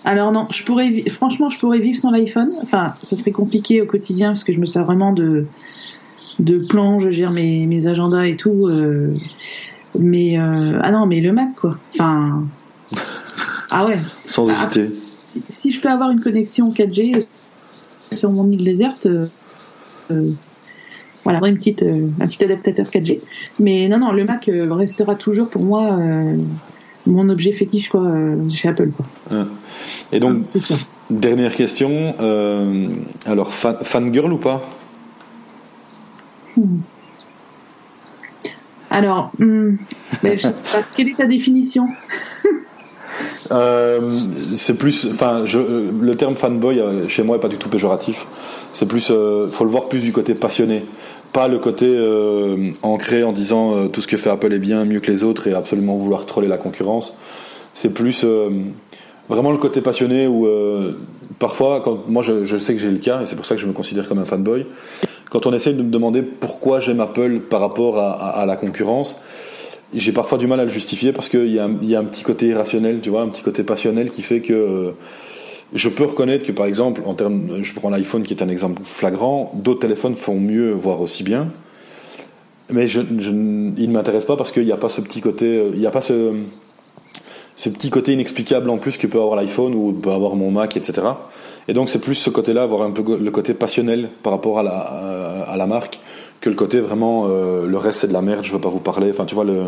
[0.02, 2.50] Alors non, je pourrais, franchement, je pourrais vivre sans l'iPhone.
[2.62, 5.44] Enfin, ce serait compliqué au quotidien parce que je me sers vraiment de
[6.38, 8.66] de plan, je gère mes, mes agendas et tout.
[8.68, 9.12] euh,
[9.98, 11.76] mais euh, ah non, mais le Mac quoi.
[11.94, 12.44] Enfin,
[13.70, 13.98] ah ouais.
[14.26, 14.52] Sans Ah.
[14.52, 14.92] hésiter.
[15.24, 17.26] Si, si je peux avoir une connexion 4G
[18.12, 19.26] sur mon île déserte, euh,
[20.10, 20.30] euh,
[21.24, 23.20] voilà, une petite, euh, un petit adaptateur 4G.
[23.58, 26.36] Mais non, non, le Mac euh, restera toujours pour moi euh,
[27.06, 29.06] mon objet fétiche quoi euh, chez Apple quoi.
[29.30, 29.44] Ouais.
[30.12, 30.78] Et donc, C'est sûr.
[31.10, 32.14] dernière question.
[32.20, 32.86] euh,
[33.26, 34.62] alors, fan, fangirl ou pas?
[38.90, 39.76] Alors, hmm,
[40.22, 41.86] mais je sais pas, quelle est ta définition?
[43.50, 44.20] Euh,
[44.54, 48.26] c'est plus, enfin, le terme fanboy euh, chez moi est pas du tout péjoratif.
[48.72, 50.84] C'est plus, euh, faut le voir plus du côté passionné,
[51.32, 51.96] pas le côté
[52.82, 55.54] ancré en disant tout ce que fait Apple est bien, mieux que les autres et
[55.54, 57.14] absolument vouloir troller la concurrence.
[57.74, 58.24] C'est plus
[59.28, 60.48] vraiment le côté passionné où
[61.38, 63.60] parfois, quand moi je, je sais que j'ai le cas et c'est pour ça que
[63.60, 64.66] je me considère comme un fanboy.
[65.30, 69.16] Quand on essaye de me demander pourquoi j'aime Apple par rapport à, la concurrence,
[69.94, 72.46] j'ai parfois du mal à le justifier parce qu'il y, a un- a petit côté
[72.46, 74.90] irrationnel, tu vois, un petit côté passionnel qui fait que euh,
[75.74, 78.82] je peux reconnaître que par exemple, en termes, je prends l'iPhone qui est un exemple
[78.84, 81.48] flagrant, d'autres téléphones font mieux, voire aussi bien,
[82.70, 85.62] mais je, je, il ne m'intéresse pas parce qu'il n'y a pas ce petit côté,
[85.72, 86.32] il n'y a pas ce
[87.64, 91.02] petit côté inexplicable en plus que peut avoir l'iPhone ou peut avoir mon Mac, etc.
[91.68, 94.62] Et donc c'est plus ce côté-là, avoir un peu le côté passionnel par rapport à
[94.62, 96.00] la, à, à la marque,
[96.40, 98.78] que le côté vraiment euh, le reste c'est de la merde, je veux pas vous
[98.80, 99.10] parler.
[99.10, 99.64] Enfin tu vois le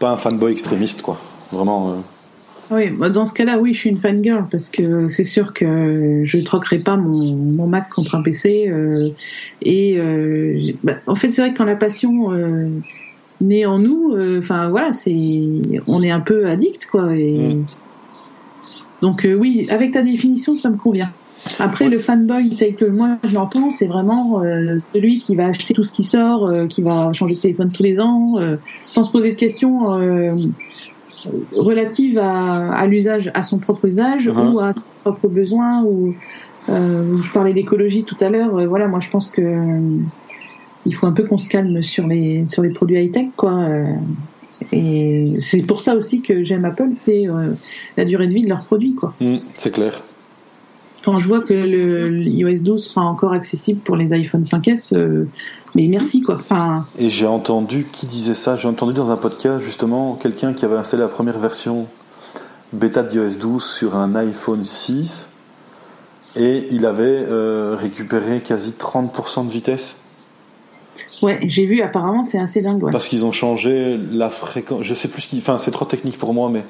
[0.00, 1.18] pas un fanboy extrémiste quoi.
[1.52, 1.90] Vraiment.
[1.90, 1.94] euh,
[2.74, 6.22] Oui, bah, dans ce cas-là, oui, je suis une fangirl parce que c'est sûr que
[6.24, 8.66] je troquerai pas mon, mon Mac contre un PC.
[8.68, 9.10] euh,
[9.62, 12.68] et euh, bah, en fait, c'est vrai que quand la passion euh,
[13.40, 15.14] naît en nous, euh, enfin voilà, c'est
[15.86, 17.14] on est un peu addict, quoi.
[17.16, 17.64] Et Mm.
[19.00, 21.12] donc euh, oui, avec ta définition, ça me convient.
[21.58, 25.74] Après, le fanboy tel que moi je l'entends, c'est vraiment euh, celui qui va acheter
[25.74, 29.04] tout ce qui sort, euh, qui va changer de téléphone tous les ans, euh, sans
[29.04, 29.94] se poser de questions.
[29.98, 30.32] euh,
[31.56, 34.54] relative à, à l'usage, à son propre usage Mhm.
[34.54, 35.82] ou à ses propres besoins.
[35.82, 36.14] Ou
[36.68, 38.66] je parlais d'écologie tout à l'heure.
[38.68, 39.42] voilà, moi je pense que
[40.84, 43.66] il faut un peu qu'on se calme sur les sur les produits high tech, quoi.
[44.72, 47.24] et c'est pour ça aussi que j'aime Apple, c'est
[47.96, 49.14] la durée de vie de leurs produits, quoi.
[49.20, 50.02] Hmm, c'est clair.
[51.06, 55.28] Quand je vois que le l'iOS 12 sera encore accessible pour les iPhone 5S, euh,
[55.76, 56.34] mais merci, quoi.
[56.34, 58.56] Enfin, Et j'ai entendu, qui disait ça?
[58.56, 61.86] J'ai entendu dans un podcast justement quelqu'un qui avait installé la première version
[62.72, 65.28] bêta d'iOS 12 sur un iPhone 6
[66.34, 69.98] et il avait euh, récupéré quasi 30% de vitesse
[71.22, 71.82] ouais, j'ai vu.
[71.82, 72.82] Apparemment, c'est assez dingue.
[72.82, 72.90] Ouais.
[72.90, 74.82] parce qu'ils ont changé la fréquence.
[74.82, 75.38] Je sais plus ce qui.
[75.38, 76.64] Enfin, c'est trop technique pour moi, mais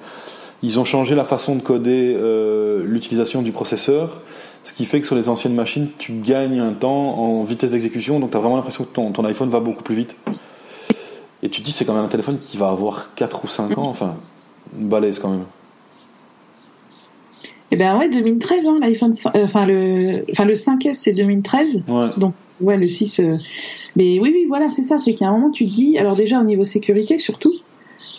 [0.63, 4.23] ils ont changé la façon de coder euh, l'utilisation du processeur.
[4.65, 8.19] Ce qui fait que sur les anciennes machines, tu gagnes un temps en vitesse d'exécution,
[8.19, 10.17] donc tu as vraiment l'impression que ton, ton iPhone va beaucoup plus vite.
[11.43, 13.79] Et tu te dis, c'est quand même un téléphone qui va avoir 4 ou 5
[13.79, 14.17] ans, enfin,
[14.79, 15.45] une balèze quand même.
[17.73, 21.83] Eh ben ouais, 2013, hein, l'iPhone, euh, enfin le, enfin le 5S c'est 2013.
[21.89, 22.07] Ouais.
[22.17, 23.21] Donc ouais, le 6.
[23.21, 23.37] euh,
[23.97, 24.99] Mais oui, oui, voilà, c'est ça.
[24.99, 27.53] C'est qu'à un moment tu te dis, alors déjà au niveau sécurité surtout,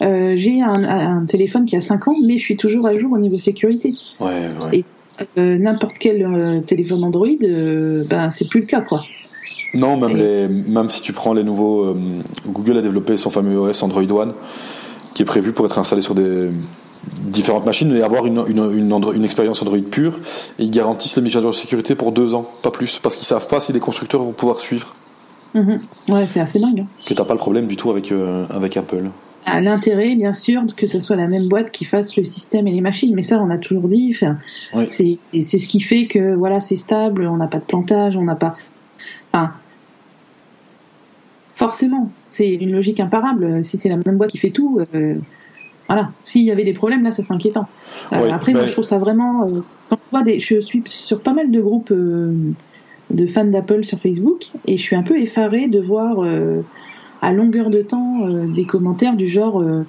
[0.02, 3.12] euh, j'ai un, un téléphone qui a 5 ans, mais je suis toujours à jour
[3.14, 3.94] au niveau sécurité.
[4.20, 4.28] Ouais,
[4.62, 4.78] ouais.
[4.80, 4.86] Et
[5.38, 9.04] euh, n'importe quel euh, téléphone Android, ben c'est plus le cas quoi.
[9.74, 11.96] Non, même, Et- les, même si tu prends les nouveaux.
[12.48, 14.34] Google a développé son fameux OS Android One,
[15.14, 16.50] qui est prévu pour être installé sur des
[17.24, 20.20] différentes machines et avoir une, une, une, expérience Android pure.
[20.60, 23.16] Et ils garantissent les mises à jour de sécurité pour deux ans, pas plus, parce
[23.16, 24.94] qu'ils savent pas si les constructeurs vont pouvoir suivre.
[25.54, 25.80] Mhm.
[26.10, 26.82] Ouais, c'est assez dingue.
[26.82, 26.88] hein.
[27.08, 29.06] Que t'as pas le problème du tout avec, euh, avec Apple.
[29.50, 32.72] À L'intérêt, bien sûr, que ce soit la même boîte qui fasse le système et
[32.74, 34.14] les machines, mais ça, on a toujours dit.
[34.14, 34.38] Enfin,
[34.90, 38.24] c'est c'est ce qui fait que voilà, c'est stable, on n'a pas de plantage, on
[38.24, 38.58] n'a pas.
[39.32, 39.54] Enfin,
[41.56, 43.64] forcément, c'est une logique imparable.
[43.64, 45.16] Si c'est la même boîte qui fait tout, euh,
[45.88, 46.12] voilà.
[46.26, 47.68] S'il y avait des problèmes, là, ça serait inquiétant.
[48.12, 49.48] Euh, après, moi, je trouve ça vraiment.
[49.48, 53.86] euh, quand je, vois des, je suis sur pas mal de groupes de fans d'Apple
[53.86, 56.18] sur Facebook, et je suis un peu effarée de voir.
[57.22, 59.84] À longueur de temps euh, des commentaires du genre euh,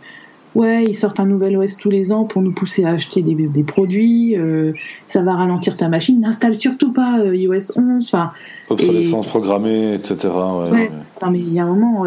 [0.55, 3.35] ouais ils sortent un nouvel OS tous les ans pour nous pousser à acheter des,
[3.35, 4.73] des produits euh,
[5.07, 8.33] ça va ralentir ta machine n'installe surtout pas iOS 11 enfin
[8.71, 10.29] Obsolescence programmée, etc.
[10.29, 10.91] Ouais, ouais, ouais.
[11.23, 12.05] non, mais il y a un moment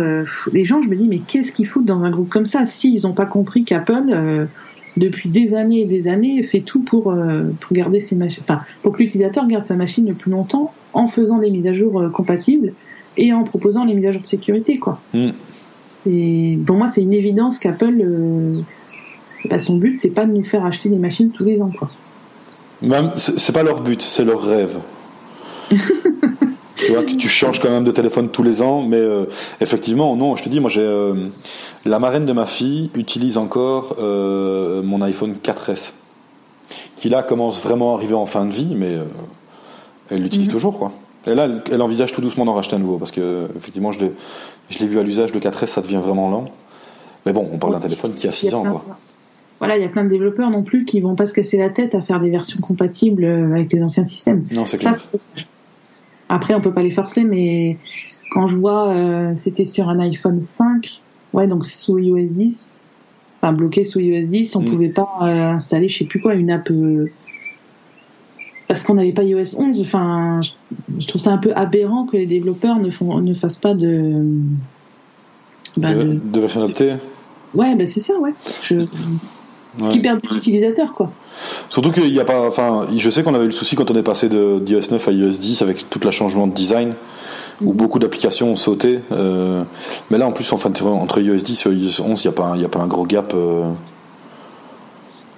[0.51, 2.93] les gens je me dis mais qu'est-ce qu'ils foutent dans un groupe comme ça si
[2.93, 4.47] ils n'ont pas compris qu'Apple
[4.97, 8.61] depuis des années et des années fait tout pour euh, pour garder ses machines enfin
[8.83, 11.99] pour que l'utilisateur garde sa machine le plus longtemps en faisant des mises à jour
[11.99, 12.73] euh, compatibles
[13.17, 14.99] et en proposant les mises à jour de sécurité quoi
[15.99, 18.59] c'est pour moi c'est une évidence qu'Apple euh,
[19.49, 21.89] bah, son but c'est pas de nous faire acheter des machines tous les ans quoi.
[22.81, 24.77] Même, c'est pas leur but, c'est leur rêve.
[26.75, 29.25] tu vois que tu changes quand même de téléphone tous les ans, mais euh,
[29.59, 31.27] effectivement, non, je te dis, moi j'ai euh,
[31.85, 35.91] la marraine de ma fille utilise encore euh, mon iPhone 4S,
[36.97, 38.97] qui là commence vraiment à arriver en fin de vie, mais
[40.09, 40.53] elle l'utilise Mhm.
[40.53, 40.91] toujours, quoi.
[41.27, 43.99] Et là, elle, elle envisage tout doucement d'en racheter un nouveau, parce que effectivement, je
[43.99, 46.45] l'ai, vu à l'usage, le 4S, ça devient vraiment lent.
[47.25, 48.83] Mais bon, on parle d'un téléphone qui a Il y 6 ans, quoi.
[49.59, 51.69] Voilà, il y a plein de développeurs non plus qui vont pas se casser la
[51.69, 54.43] tête à faire des versions compatibles euh, avec les anciens systèmes.
[54.55, 55.01] Non, c'est Ça, clair.
[55.13, 55.43] c'est-
[56.29, 57.77] Après, on peut pas les forcer, mais
[58.31, 61.01] quand je vois, euh, c'était sur un iPhone 5,
[61.33, 62.73] ouais, donc sous iOS 10,
[63.39, 64.69] enfin bloqué sous iOS 10, on Mm.
[64.71, 67.05] pouvait pas euh, installer, je sais plus quoi, une app euh,
[68.73, 69.81] parce qu'on n'avait pas iOS 11.
[69.81, 70.39] Enfin,
[70.99, 74.13] je, trouve ça un peu aberrant que les développeurs ne font, ne fassent pas de,
[75.77, 76.93] bah, de, de- de version adaptée
[77.53, 78.33] ouais, bah c'est ça, ouais.
[78.61, 78.85] Je,
[79.81, 81.11] Ce qui perd des utilisateurs, quoi.
[81.69, 83.95] Surtout qu'il n'y a pas, enfin, je sais qu'on avait eu le souci quand on
[83.95, 86.93] est passé de d'iOS 9 à iOS 10 avec tout le changement de design,
[87.61, 88.99] où beaucoup d'applications ont sauté.
[89.11, 89.63] euh,
[90.09, 92.45] mais là, en plus, enfin, entre iOS 10 et iOS 11, il n'y a pas,
[92.47, 93.33] un- y a pas un gros gap.
[93.33, 93.63] euh,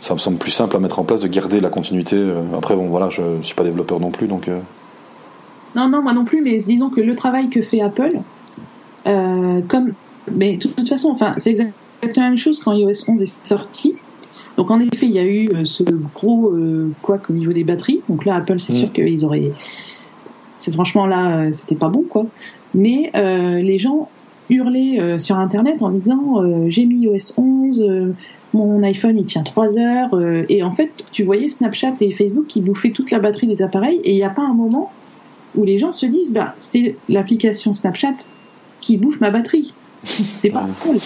[0.03, 2.15] ça me semble plus simple à mettre en place de garder la continuité.
[2.17, 2.41] euh.
[2.57, 4.47] Après, bon, voilà, je suis pas développeur non plus, donc.
[4.49, 4.59] euh,
[5.75, 8.19] Non, non, moi non plus, mais disons que le travail que fait Apple,
[9.07, 9.93] euh, comme,
[10.31, 11.73] mais de toute façon, enfin, c'est exactement
[12.15, 13.95] la même chose quand iOS 11 est sorti.
[14.57, 15.83] Donc en effet, il y a eu ce
[16.13, 18.01] gros euh, quoi au niveau des batteries.
[18.07, 18.77] Donc là, Apple, c'est Mm.
[18.77, 19.51] sûr qu'ils auraient.
[20.57, 22.25] C'est franchement là, c'était pas bon, quoi.
[22.75, 24.09] Mais euh, les gens
[24.49, 28.13] hurlaient sur Internet en disant j'ai mis iOS 11, euh,
[28.53, 30.13] mon iPhone il tient 3 heures.
[30.15, 33.61] euh, et en fait, tu voyais Snapchat et Facebook qui bouffaient toute la batterie des
[33.63, 33.99] appareils.
[34.03, 34.91] Et il n'y a pas un moment
[35.55, 38.15] où les gens se disent, bah, c'est l'application Snapchat
[38.81, 39.73] qui bouffe ma batterie.
[40.03, 40.97] c'est pas cool.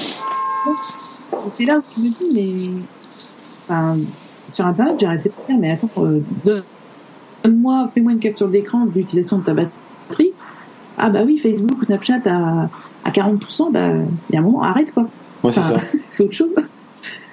[1.58, 2.82] C'est là où tu me dis, mais
[3.70, 3.98] enfin,
[4.50, 6.22] sur Internet, j'ai arrêté de dire, mais attends, euh,
[7.43, 10.32] donne-moi, fais-moi une capture d'écran de l'utilisation de ta batterie.
[10.98, 12.70] Ah bah oui, Facebook ou Snapchat à,
[13.06, 13.89] à 40%, bah,
[14.30, 15.04] il y a un moment, arrête quoi.
[15.43, 15.86] Ouais, c'est Enfin, ça.
[16.12, 16.54] c'est autre chose.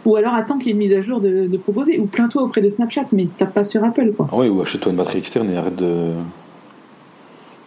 [0.04, 2.42] Ou alors attends qu'il y ait une mise à jour de, de proposer, ou plains-toi
[2.42, 4.28] auprès de Snapchat, mais tape pas sur Apple quoi.
[4.32, 6.10] Ah ouais, ou achète-toi une batterie externe et arrête de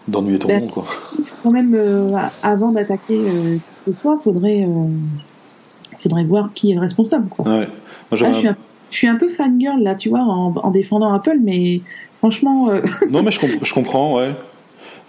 [0.07, 0.85] d'ennuyer ton Ben, monde, quoi.
[1.43, 4.87] Quand même, euh, avant d'attaquer euh, ce soir, faudrait, euh,
[5.99, 7.45] faudrait voir qui est le responsable quoi.
[7.45, 7.67] Ouais.
[7.67, 7.67] Moi,
[8.11, 8.57] Là, j'avais je, suis un- un,
[8.91, 11.81] je suis un peu fangirl là, tu vois, en, en défendant Apple, mais
[12.13, 14.33] franchement, euh, Non, mais je, comp- je comprends, ouais.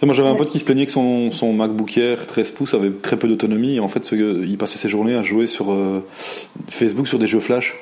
[0.01, 2.89] Moi, j'avais un pote qui se plaignait que son, son MacBook Air 13 pouces avait
[2.91, 3.75] très peu d'autonomie.
[3.75, 6.03] Et en fait, il passait ses journées à jouer sur euh,
[6.69, 7.75] Facebook sur des jeux flash.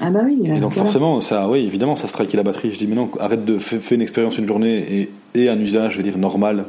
[0.00, 0.40] ah bah oui.
[0.44, 2.72] Et donc, forcément, ça, oui, évidemment, ça strike la batterie.
[2.72, 5.92] Je dis, mais non, arrête de faire une expérience une journée et, et un usage,
[5.92, 6.64] je vais dire, normal,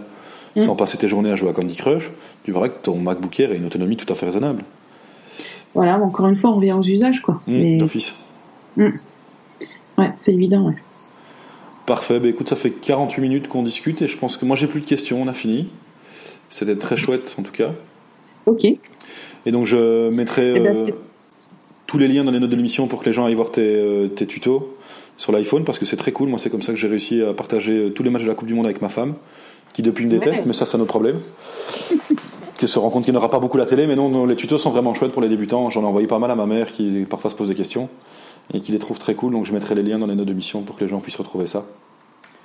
[0.55, 0.61] Mm.
[0.61, 2.11] sans passer tes journées à jouer à Candy Crush.
[2.43, 4.63] Tu verras que ton MacBook Air a une autonomie tout à fait raisonnable.
[5.73, 7.41] Voilà, encore une fois, on revient aux usages quoi.
[7.47, 8.13] Mm, Mais- D'office.
[8.77, 10.67] ouais, c'est évident.
[10.67, 10.75] Ouais.
[11.85, 14.67] Parfait, bah écoute, ça fait 48 minutes qu'on discute et je pense que moi j'ai
[14.67, 15.67] plus de questions, on a fini.
[16.49, 17.71] C'était très chouette en tout cas.
[18.45, 18.65] Ok.
[18.65, 20.91] Et donc je mettrai Eh ben, euh,
[21.87, 23.61] tous les liens dans les notes de l'émission pour que les gens aillent voir tes,
[23.61, 24.77] euh, tes tutos
[25.17, 26.29] sur l'iPhone parce que c'est très cool.
[26.29, 28.35] Moi c'est comme ça que j'ai réussi à partager euh, tous les matchs de la
[28.35, 29.15] Coupe du Monde avec ma femme
[29.73, 30.43] qui depuis me déteste, Ouais.
[30.47, 31.19] mais ça c'est notre problème.
[32.57, 34.57] qui se rend compte qu'il n'aura pas beaucoup la télé, mais non, non, les tutos
[34.59, 35.69] sont vraiment chouettes pour les débutants.
[35.69, 37.89] J'en ai envoyé pas mal à ma mère qui parfois se pose des questions
[38.53, 39.33] et qui les trouve très cool.
[39.33, 41.15] Donc je mettrai les liens dans les notes de l'émission pour que les gens puissent
[41.15, 41.65] retrouver ça.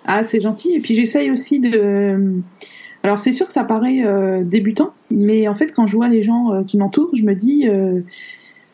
[0.04, 0.74] Ah, c'est gentil.
[0.74, 2.40] Et puis j'essaye aussi de.
[3.02, 6.22] Alors c'est sûr que ça paraît euh, débutant, mais en fait quand je vois les
[6.22, 8.00] gens euh, qui m'entourent, je me dis, euh,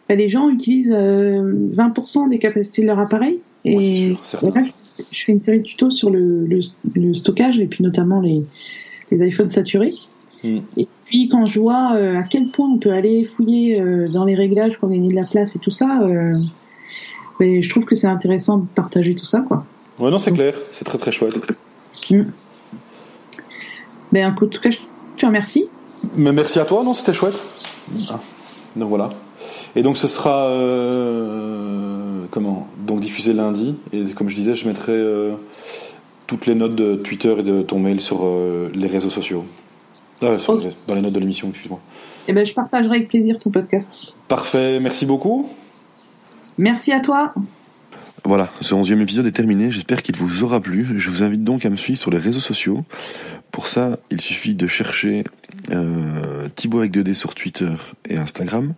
[0.09, 3.41] bah, les gens utilisent euh, 20% des capacités de leur appareil.
[3.65, 6.61] Ouais, Et sûr, voilà, je je fais une série de tutos sur le, le,
[6.95, 8.43] le stockage et puis notamment les,
[9.11, 9.93] les iPhones saturés.
[10.43, 10.59] Mm.
[10.77, 13.83] Et puis quand je vois à quel point on peut aller fouiller
[14.13, 16.01] dans les réglages pour gagner de la place et tout ça,
[17.41, 19.65] ben, je trouve que c'est intéressant de partager tout ça, quoi.
[19.99, 21.35] Ouais, non, c'est clair, c'est très très chouette.
[24.13, 24.79] Ben, en tout cas, je
[25.17, 25.67] te remercie.
[26.17, 27.35] Mais merci à toi, non, c'était chouette.
[28.11, 28.21] Ah,
[28.77, 29.11] donc voilà.
[29.77, 32.69] Et donc ce sera euh, comment?
[32.87, 33.77] Donc diffusé lundi.
[33.93, 35.33] Et comme je disais, je mettrai euh,
[36.27, 39.45] toutes les notes de Twitter et de ton mail sur euh, les réseaux sociaux.
[40.23, 41.81] Ah, sur les- dans les notes de l'émission, excuse-moi.
[42.29, 44.13] Eh ben, je partagerai avec plaisir ton podcast.
[44.29, 45.49] Parfait, merci beaucoup.
[46.59, 47.35] Merci à toi.
[48.27, 50.87] Voilà, ce onzième épisode est terminé, j'espère qu'il vous aura plu.
[50.97, 52.85] Je vous invite donc à me suivre sur les réseaux sociaux.
[53.51, 55.25] Pour ça, il suffit de chercher
[55.71, 57.73] euh, Thibaut avec 2D sur Twitter
[58.09, 58.73] et Instagram,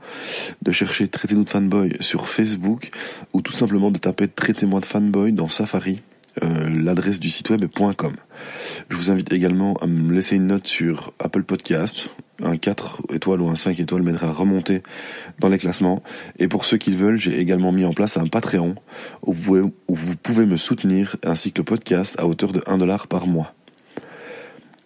[0.62, 2.90] de chercher Traitez-nous de fanboy sur Facebook,
[3.34, 6.02] ou tout simplement de taper Traitez-moi de fanboy dans Safari.
[6.42, 8.12] Euh, L'adresse du site web est .com.
[8.90, 12.08] Je vous invite également à me laisser une note sur Apple Podcast.
[12.42, 14.82] Un 4 étoiles ou un 5 étoiles m'aidera à remonter
[15.38, 16.02] dans les classements.
[16.38, 18.74] Et pour ceux qui le veulent, j'ai également mis en place un Patreon
[19.22, 19.72] où vous,
[20.22, 23.52] pouvez, me soutenir ainsi que le podcast à hauteur de 1 dollar par mois.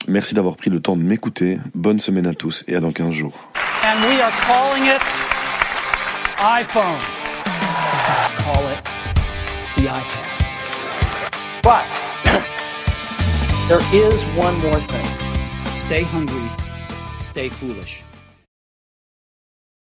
[0.09, 1.59] Merci d'avoir pris le temps de m'écouter.
[1.75, 3.51] Bonne semaine à tous et à dans 15 jours.
[3.83, 5.01] And we are calling it
[6.43, 6.99] iPhone.
[8.39, 8.85] Call it
[9.77, 10.31] the iPad.
[11.63, 11.85] But
[13.69, 15.07] there is one more thing.
[15.87, 16.49] Stay hungry,
[17.31, 18.00] stay foolish.